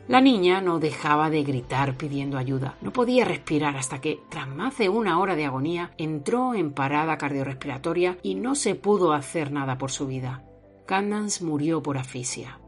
La 0.08 0.22
niña 0.22 0.62
no 0.62 0.78
dejaba 0.78 1.28
de 1.28 1.42
gritar 1.42 1.98
pidiendo 1.98 2.38
ayuda. 2.38 2.78
No 2.80 2.94
podía 2.94 3.26
respirar 3.26 3.76
hasta 3.76 4.00
que, 4.00 4.20
tras 4.30 4.48
más 4.48 4.78
de 4.78 4.88
una 4.88 5.20
hora 5.20 5.36
de 5.36 5.44
agonía, 5.44 5.92
entró 5.98 6.54
en 6.54 6.72
parada 6.72 7.18
cardiorrespiratoria 7.18 8.16
y 8.22 8.34
no 8.34 8.54
se 8.54 8.74
pudo 8.74 9.12
hacer 9.12 9.52
nada 9.52 9.76
por 9.76 9.90
su 9.90 10.06
vida. 10.06 10.42
Candance 10.86 11.44
murió 11.44 11.82
por 11.82 11.98
asfixia. 11.98 12.58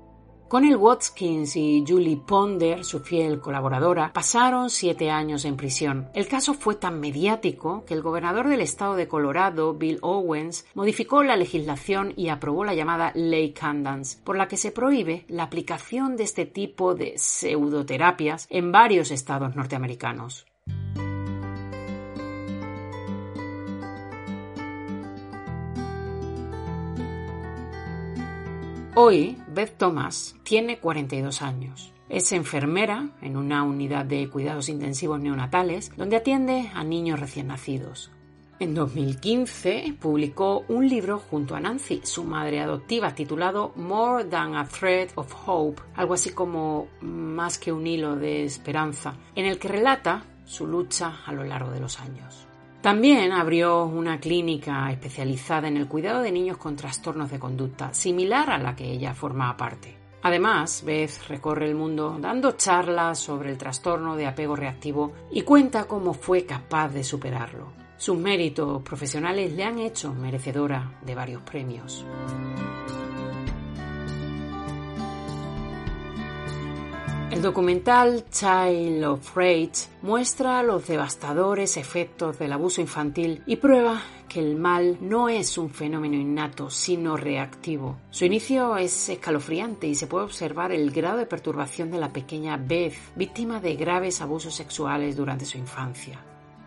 Conel 0.51 0.75
Watkins 0.75 1.55
y 1.55 1.85
Julie 1.87 2.17
Ponder, 2.17 2.85
su 2.85 2.99
fiel 2.99 3.39
colaboradora, 3.39 4.13
pasaron 4.13 4.69
siete 4.69 5.09
años 5.09 5.45
en 5.45 5.57
prisión. 5.57 6.09
El 6.13 6.27
caso 6.27 6.55
fue 6.55 6.75
tan 6.75 6.99
mediático 6.99 7.85
que 7.85 7.95
el 7.95 8.03
gobernador 8.03 8.49
del 8.49 8.61
estado 8.61 8.97
de 8.97 9.07
Colorado, 9.07 9.75
Bill 9.75 10.01
Owens, 10.03 10.67
modificó 10.75 11.23
la 11.23 11.37
legislación 11.37 12.15
y 12.17 12.31
aprobó 12.31 12.65
la 12.65 12.75
llamada 12.75 13.13
Ley 13.15 13.53
Candance, 13.53 14.19
por 14.25 14.37
la 14.37 14.49
que 14.49 14.57
se 14.57 14.73
prohíbe 14.73 15.25
la 15.29 15.45
aplicación 15.45 16.17
de 16.17 16.25
este 16.25 16.47
tipo 16.47 16.97
de 16.97 17.17
pseudoterapias 17.17 18.49
en 18.51 18.73
varios 18.73 19.13
estados 19.13 19.55
norteamericanos. 19.55 20.50
Hoy, 29.03 29.39
Beth 29.49 29.79
Thomas 29.79 30.37
tiene 30.43 30.79
42 30.79 31.41
años. 31.41 31.91
Es 32.11 32.33
enfermera 32.33 33.09
en 33.23 33.39
una 33.39 33.63
unidad 33.63 34.05
de 34.05 34.29
cuidados 34.29 34.69
intensivos 34.69 35.19
neonatales 35.19 35.91
donde 35.97 36.17
atiende 36.17 36.71
a 36.75 36.85
niños 36.85 37.19
recién 37.19 37.47
nacidos. 37.47 38.11
En 38.59 38.75
2015 38.75 39.97
publicó 39.99 40.67
un 40.69 40.87
libro 40.87 41.19
junto 41.19 41.57
a 41.57 41.61
Nancy, 41.61 42.03
su 42.05 42.25
madre 42.25 42.61
adoptiva, 42.61 43.15
titulado 43.15 43.73
More 43.75 44.27
Than 44.27 44.55
a 44.55 44.69
Thread 44.69 45.13
of 45.15 45.35
Hope, 45.47 45.81
algo 45.95 46.13
así 46.13 46.35
como 46.35 46.89
más 47.01 47.59
que 47.59 47.73
un 47.73 47.87
hilo 47.87 48.17
de 48.17 48.45
esperanza, 48.45 49.15
en 49.35 49.47
el 49.47 49.59
que 49.59 49.69
relata 49.69 50.25
su 50.45 50.67
lucha 50.67 51.21
a 51.25 51.33
lo 51.33 51.43
largo 51.43 51.71
de 51.71 51.81
los 51.81 51.99
años. 52.01 52.50
También 52.81 53.33
abrió 53.33 53.85
una 53.85 54.19
clínica 54.19 54.91
especializada 54.91 55.69
en 55.69 55.77
el 55.77 55.87
cuidado 55.87 56.23
de 56.23 56.33
niños 56.33 56.57
con 56.57 56.77
trastornos 56.77 57.31
de 57.31 57.39
conducta, 57.39 57.93
similar 57.93 58.49
a 58.51 58.59
la 58.59 58.75
que 58.75 58.91
ella 58.91 59.15
formaba 59.15 59.57
parte. 59.57 59.99
Además, 60.23 60.83
Beth 60.85 61.29
recorre 61.29 61.67
el 61.67 61.75
mundo 61.75 62.17
dando 62.19 62.53
charlas 62.53 63.19
sobre 63.19 63.51
el 63.51 63.59
trastorno 63.59 64.17
de 64.17 64.27
apego 64.27 64.57
reactivo 64.57 65.13
y 65.31 65.43
cuenta 65.43 65.85
cómo 65.85 66.15
fue 66.15 66.47
capaz 66.47 66.89
de 66.89 67.05
superarlo. 67.05 67.73
Sus 67.99 68.17
méritos 68.17 68.83
profesionales 68.83 69.53
le 69.53 69.65
han 69.65 69.79
hecho 69.79 70.15
merecedora 70.15 70.99
de 71.03 71.15
varios 71.15 71.43
premios. 71.43 72.07
El 77.41 77.45
documental 77.45 78.27
Child 78.31 79.03
of 79.03 79.35
Rage 79.35 79.89
muestra 80.03 80.63
los 80.63 80.87
devastadores 80.87 81.79
efectos 81.79 82.39
del 82.39 82.53
abuso 82.53 82.83
infantil 82.83 83.43
y 83.47 83.57
prueba 83.57 84.03
que 84.29 84.41
el 84.41 84.57
mal 84.57 84.99
no 85.01 85.31
es 85.31 85.57
un 85.57 85.71
fenómeno 85.71 86.17
innato, 86.17 86.69
sino 86.69 87.17
reactivo. 87.17 87.97
Su 88.11 88.27
inicio 88.27 88.77
es 88.77 89.09
escalofriante 89.09 89.87
y 89.87 89.95
se 89.95 90.07
puede 90.07 90.27
observar 90.27 90.71
el 90.71 90.91
grado 90.91 91.17
de 91.17 91.25
perturbación 91.25 91.91
de 91.91 91.97
la 91.97 92.13
pequeña 92.13 92.59
Beth, 92.59 92.93
víctima 93.17 93.59
de 93.59 93.75
graves 93.75 94.21
abusos 94.21 94.55
sexuales 94.55 95.17
durante 95.17 95.47
su 95.47 95.57
infancia. 95.57 96.23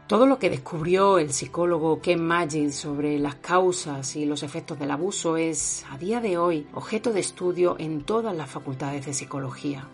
Todo 0.07 0.25
lo 0.25 0.39
que 0.39 0.49
descubrió 0.49 1.19
el 1.19 1.33
psicólogo 1.33 2.01
Ken 2.01 2.25
Magid 2.25 2.71
sobre 2.71 3.19
las 3.19 3.35
causas 3.35 4.15
y 4.15 4.25
los 4.25 4.41
efectos 4.41 4.79
del 4.79 4.89
abuso 4.89 5.37
es, 5.37 5.85
a 5.91 5.99
día 5.99 6.19
de 6.19 6.39
hoy, 6.39 6.65
objeto 6.73 7.13
de 7.13 7.19
estudio 7.19 7.75
en 7.77 8.01
todas 8.01 8.35
las 8.35 8.49
facultades 8.49 9.05
de 9.05 9.13
psicología. 9.13 9.87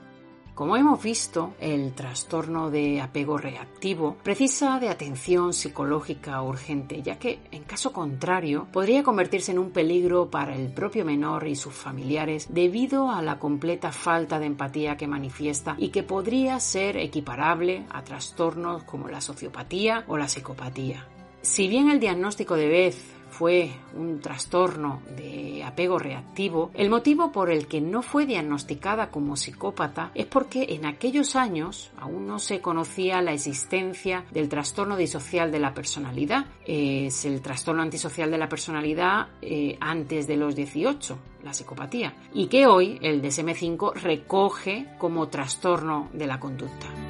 Como 0.60 0.76
hemos 0.76 1.02
visto, 1.02 1.54
el 1.62 1.94
trastorno 1.94 2.70
de 2.70 3.00
apego 3.00 3.38
reactivo 3.38 4.18
precisa 4.22 4.78
de 4.78 4.90
atención 4.90 5.54
psicológica 5.54 6.42
urgente, 6.42 7.02
ya 7.02 7.18
que, 7.18 7.40
en 7.52 7.64
caso 7.64 7.94
contrario, 7.94 8.68
podría 8.70 9.02
convertirse 9.02 9.54
en 9.54 9.60
un 9.60 9.72
peligro 9.72 10.30
para 10.30 10.54
el 10.54 10.68
propio 10.74 11.06
menor 11.06 11.48
y 11.48 11.56
sus 11.56 11.74
familiares 11.74 12.48
debido 12.50 13.10
a 13.10 13.22
la 13.22 13.40
completa 13.40 13.94
falta 13.94 14.38
de 14.38 14.48
empatía 14.48 14.98
que 14.98 15.08
manifiesta 15.08 15.78
y 15.78 15.92
que 15.92 16.04
podría 16.04 16.60
ser 16.60 16.98
equiparable 16.98 17.86
a 17.90 18.04
trastornos 18.04 18.84
como 18.84 19.08
la 19.08 19.22
sociopatía 19.22 20.04
o 20.10 20.18
la 20.18 20.28
psicopatía. 20.28 21.08
Si 21.42 21.70
bien 21.70 21.90
el 21.90 22.02
diagnóstico 22.02 22.58
de 22.58 22.68
Beth 22.68 23.19
fue 23.30 23.72
un 23.96 24.20
trastorno 24.20 25.02
de 25.16 25.64
apego 25.64 26.00
reactivo, 26.00 26.72
el 26.74 26.90
motivo 26.90 27.32
por 27.32 27.50
el 27.50 27.68
que 27.68 27.82
no 27.82 28.02
fue 28.02 28.26
diagnosticada 28.26 29.10
como 29.10 29.36
psicópata 29.36 30.12
es 30.16 30.26
porque 30.26 30.68
en 30.70 30.86
aquellos 30.86 31.36
años 31.36 31.92
aún 31.98 32.28
no 32.28 32.40
se 32.40 32.62
conocía 32.62 33.22
la 33.22 33.34
existencia 33.34 34.26
del 34.32 34.50
trastorno 34.50 34.98
disocial 34.98 35.52
de 35.52 35.60
la 35.60 35.74
personalidad. 35.74 36.46
Es 36.66 37.26
el 37.26 37.42
trastorno 37.42 37.82
antisocial 37.82 38.32
de 38.32 38.38
la 38.38 38.50
personalidad 38.50 39.28
eh, 39.42 39.78
antes 39.80 40.28
de 40.28 40.38
los 40.38 40.56
18, 40.56 41.18
la 41.44 41.54
psicopatía, 41.54 42.14
y 42.34 42.48
que 42.48 42.68
hoy 42.68 43.00
el 43.02 43.22
DSM5 43.22 43.94
recoge 43.94 44.88
como 44.98 45.28
trastorno 45.28 46.10
de 46.14 46.28
la 46.28 46.40
conducta. 46.40 47.09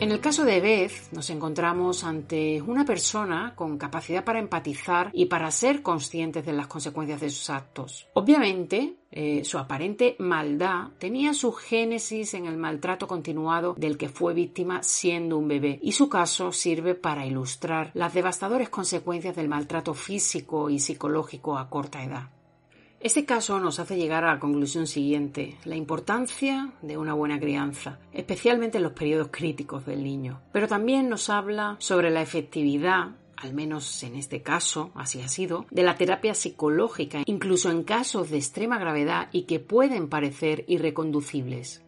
En 0.00 0.12
el 0.12 0.20
caso 0.20 0.44
de 0.44 0.60
Beth 0.60 0.92
nos 1.10 1.28
encontramos 1.28 2.04
ante 2.04 2.62
una 2.62 2.84
persona 2.84 3.54
con 3.56 3.76
capacidad 3.78 4.22
para 4.22 4.38
empatizar 4.38 5.10
y 5.12 5.26
para 5.26 5.50
ser 5.50 5.82
conscientes 5.82 6.46
de 6.46 6.52
las 6.52 6.68
consecuencias 6.68 7.20
de 7.20 7.30
sus 7.30 7.50
actos. 7.50 8.06
Obviamente, 8.14 8.94
eh, 9.10 9.44
su 9.44 9.58
aparente 9.58 10.14
maldad 10.20 10.90
tenía 11.00 11.34
su 11.34 11.50
génesis 11.50 12.34
en 12.34 12.46
el 12.46 12.56
maltrato 12.56 13.08
continuado 13.08 13.74
del 13.76 13.98
que 13.98 14.08
fue 14.08 14.34
víctima 14.34 14.84
siendo 14.84 15.36
un 15.36 15.48
bebé 15.48 15.80
y 15.82 15.90
su 15.90 16.08
caso 16.08 16.52
sirve 16.52 16.94
para 16.94 17.26
ilustrar 17.26 17.90
las 17.94 18.14
devastadoras 18.14 18.68
consecuencias 18.68 19.34
del 19.34 19.48
maltrato 19.48 19.94
físico 19.94 20.70
y 20.70 20.78
psicológico 20.78 21.58
a 21.58 21.68
corta 21.68 22.04
edad. 22.04 22.37
Este 23.00 23.24
caso 23.24 23.60
nos 23.60 23.78
hace 23.78 23.96
llegar 23.96 24.24
a 24.24 24.34
la 24.34 24.40
conclusión 24.40 24.88
siguiente, 24.88 25.56
la 25.64 25.76
importancia 25.76 26.72
de 26.82 26.96
una 26.98 27.14
buena 27.14 27.38
crianza, 27.38 28.00
especialmente 28.12 28.78
en 28.78 28.82
los 28.82 28.92
periodos 28.92 29.28
críticos 29.30 29.86
del 29.86 30.02
niño, 30.02 30.40
pero 30.52 30.66
también 30.66 31.08
nos 31.08 31.30
habla 31.30 31.76
sobre 31.78 32.10
la 32.10 32.22
efectividad 32.22 33.10
al 33.40 33.54
menos 33.54 34.02
en 34.02 34.16
este 34.16 34.42
caso, 34.42 34.90
así 34.94 35.20
ha 35.20 35.28
sido, 35.28 35.66
de 35.70 35.84
la 35.84 35.96
terapia 35.96 36.34
psicológica, 36.34 37.22
incluso 37.26 37.70
en 37.70 37.84
casos 37.84 38.30
de 38.30 38.38
extrema 38.38 38.78
gravedad 38.78 39.28
y 39.30 39.42
que 39.42 39.60
pueden 39.60 40.08
parecer 40.08 40.64
irreconducibles. 40.66 41.84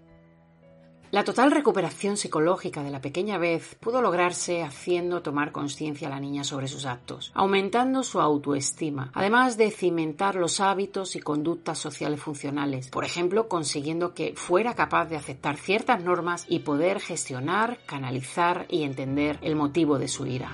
La 1.10 1.24
total 1.24 1.50
recuperación 1.50 2.16
psicológica 2.16 2.84
de 2.84 2.90
la 2.92 3.00
pequeña 3.00 3.36
Beth 3.36 3.74
pudo 3.80 4.00
lograrse 4.00 4.62
haciendo 4.62 5.22
tomar 5.22 5.50
conciencia 5.50 6.06
a 6.06 6.10
la 6.10 6.20
niña 6.20 6.44
sobre 6.44 6.68
sus 6.68 6.86
actos, 6.86 7.32
aumentando 7.34 8.04
su 8.04 8.20
autoestima, 8.20 9.10
además 9.12 9.56
de 9.56 9.72
cimentar 9.72 10.36
los 10.36 10.60
hábitos 10.60 11.16
y 11.16 11.20
conductas 11.20 11.78
sociales 11.78 12.20
funcionales, 12.20 12.90
por 12.90 13.04
ejemplo, 13.04 13.48
consiguiendo 13.48 14.14
que 14.14 14.34
fuera 14.36 14.74
capaz 14.74 15.06
de 15.06 15.16
aceptar 15.16 15.56
ciertas 15.56 16.04
normas 16.04 16.46
y 16.48 16.60
poder 16.60 17.00
gestionar, 17.00 17.80
canalizar 17.86 18.66
y 18.68 18.84
entender 18.84 19.40
el 19.42 19.56
motivo 19.56 19.98
de 19.98 20.06
su 20.06 20.26
ira. 20.26 20.52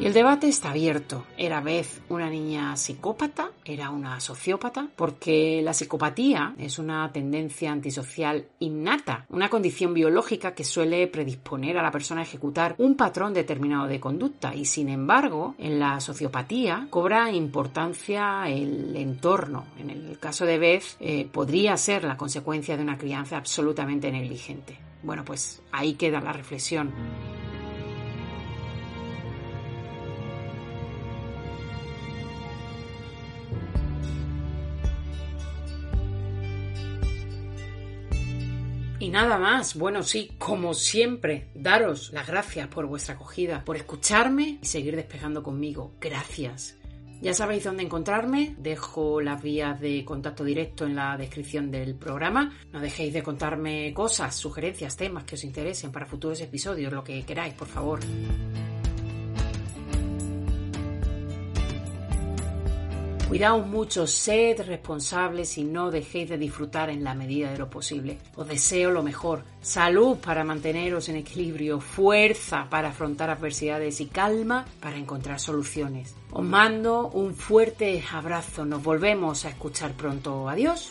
Y 0.00 0.06
el 0.06 0.14
debate 0.14 0.48
está 0.48 0.70
abierto. 0.70 1.26
¿Era 1.36 1.60
Beth 1.60 2.00
una 2.08 2.30
niña 2.30 2.74
psicópata? 2.74 3.50
¿Era 3.66 3.90
una 3.90 4.18
sociópata? 4.18 4.88
Porque 4.96 5.60
la 5.62 5.74
psicopatía 5.74 6.54
es 6.56 6.78
una 6.78 7.12
tendencia 7.12 7.70
antisocial 7.70 8.46
innata, 8.60 9.26
una 9.28 9.50
condición 9.50 9.92
biológica 9.92 10.54
que 10.54 10.64
suele 10.64 11.06
predisponer 11.08 11.76
a 11.76 11.82
la 11.82 11.90
persona 11.90 12.22
a 12.22 12.24
ejecutar 12.24 12.76
un 12.78 12.96
patrón 12.96 13.34
determinado 13.34 13.88
de 13.88 14.00
conducta. 14.00 14.54
Y 14.54 14.64
sin 14.64 14.88
embargo, 14.88 15.54
en 15.58 15.78
la 15.78 16.00
sociopatía 16.00 16.86
cobra 16.88 17.30
importancia 17.30 18.48
el 18.48 18.96
entorno. 18.96 19.66
En 19.78 19.90
el 19.90 20.18
caso 20.18 20.46
de 20.46 20.58
Beth, 20.58 20.96
eh, 20.98 21.28
podría 21.30 21.76
ser 21.76 22.04
la 22.04 22.16
consecuencia 22.16 22.74
de 22.78 22.82
una 22.82 22.96
crianza 22.96 23.36
absolutamente 23.36 24.10
negligente. 24.10 24.78
Bueno, 25.02 25.26
pues 25.26 25.60
ahí 25.72 25.92
queda 25.92 26.22
la 26.22 26.32
reflexión. 26.32 26.90
Y 39.00 39.08
nada 39.08 39.38
más, 39.38 39.76
bueno 39.76 40.02
sí, 40.02 40.30
como 40.36 40.74
siempre, 40.74 41.48
daros 41.54 42.12
las 42.12 42.26
gracias 42.26 42.68
por 42.68 42.86
vuestra 42.86 43.14
acogida, 43.14 43.64
por 43.64 43.78
escucharme 43.78 44.58
y 44.62 44.66
seguir 44.66 44.94
despegando 44.94 45.42
conmigo. 45.42 45.94
Gracias. 45.98 46.76
Ya 47.22 47.32
sabéis 47.32 47.64
dónde 47.64 47.82
encontrarme, 47.82 48.54
dejo 48.58 49.22
las 49.22 49.42
vías 49.42 49.80
de 49.80 50.04
contacto 50.04 50.44
directo 50.44 50.84
en 50.84 50.96
la 50.96 51.16
descripción 51.16 51.70
del 51.70 51.94
programa. 51.94 52.54
No 52.72 52.80
dejéis 52.80 53.14
de 53.14 53.22
contarme 53.22 53.92
cosas, 53.94 54.36
sugerencias, 54.36 54.98
temas 54.98 55.24
que 55.24 55.34
os 55.34 55.44
interesen 55.44 55.92
para 55.92 56.04
futuros 56.04 56.40
episodios, 56.42 56.92
lo 56.92 57.02
que 57.02 57.22
queráis, 57.24 57.54
por 57.54 57.68
favor. 57.68 58.00
Cuidaos 63.30 63.64
mucho, 63.64 64.08
sed 64.08 64.60
responsables 64.66 65.56
y 65.56 65.62
no 65.62 65.92
dejéis 65.92 66.30
de 66.30 66.36
disfrutar 66.36 66.90
en 66.90 67.04
la 67.04 67.14
medida 67.14 67.52
de 67.52 67.58
lo 67.58 67.70
posible. 67.70 68.18
Os 68.34 68.48
deseo 68.48 68.90
lo 68.90 69.04
mejor, 69.04 69.44
salud 69.60 70.16
para 70.16 70.42
manteneros 70.42 71.08
en 71.08 71.14
equilibrio, 71.14 71.80
fuerza 71.80 72.66
para 72.68 72.88
afrontar 72.88 73.30
adversidades 73.30 74.00
y 74.00 74.06
calma 74.06 74.64
para 74.80 74.96
encontrar 74.96 75.38
soluciones. 75.38 76.16
Os 76.32 76.44
mando 76.44 77.06
un 77.06 77.36
fuerte 77.36 78.02
abrazo, 78.12 78.64
nos 78.64 78.82
volvemos 78.82 79.44
a 79.44 79.50
escuchar 79.50 79.92
pronto. 79.92 80.48
Adiós. 80.48 80.90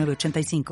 906985. 0.05 0.63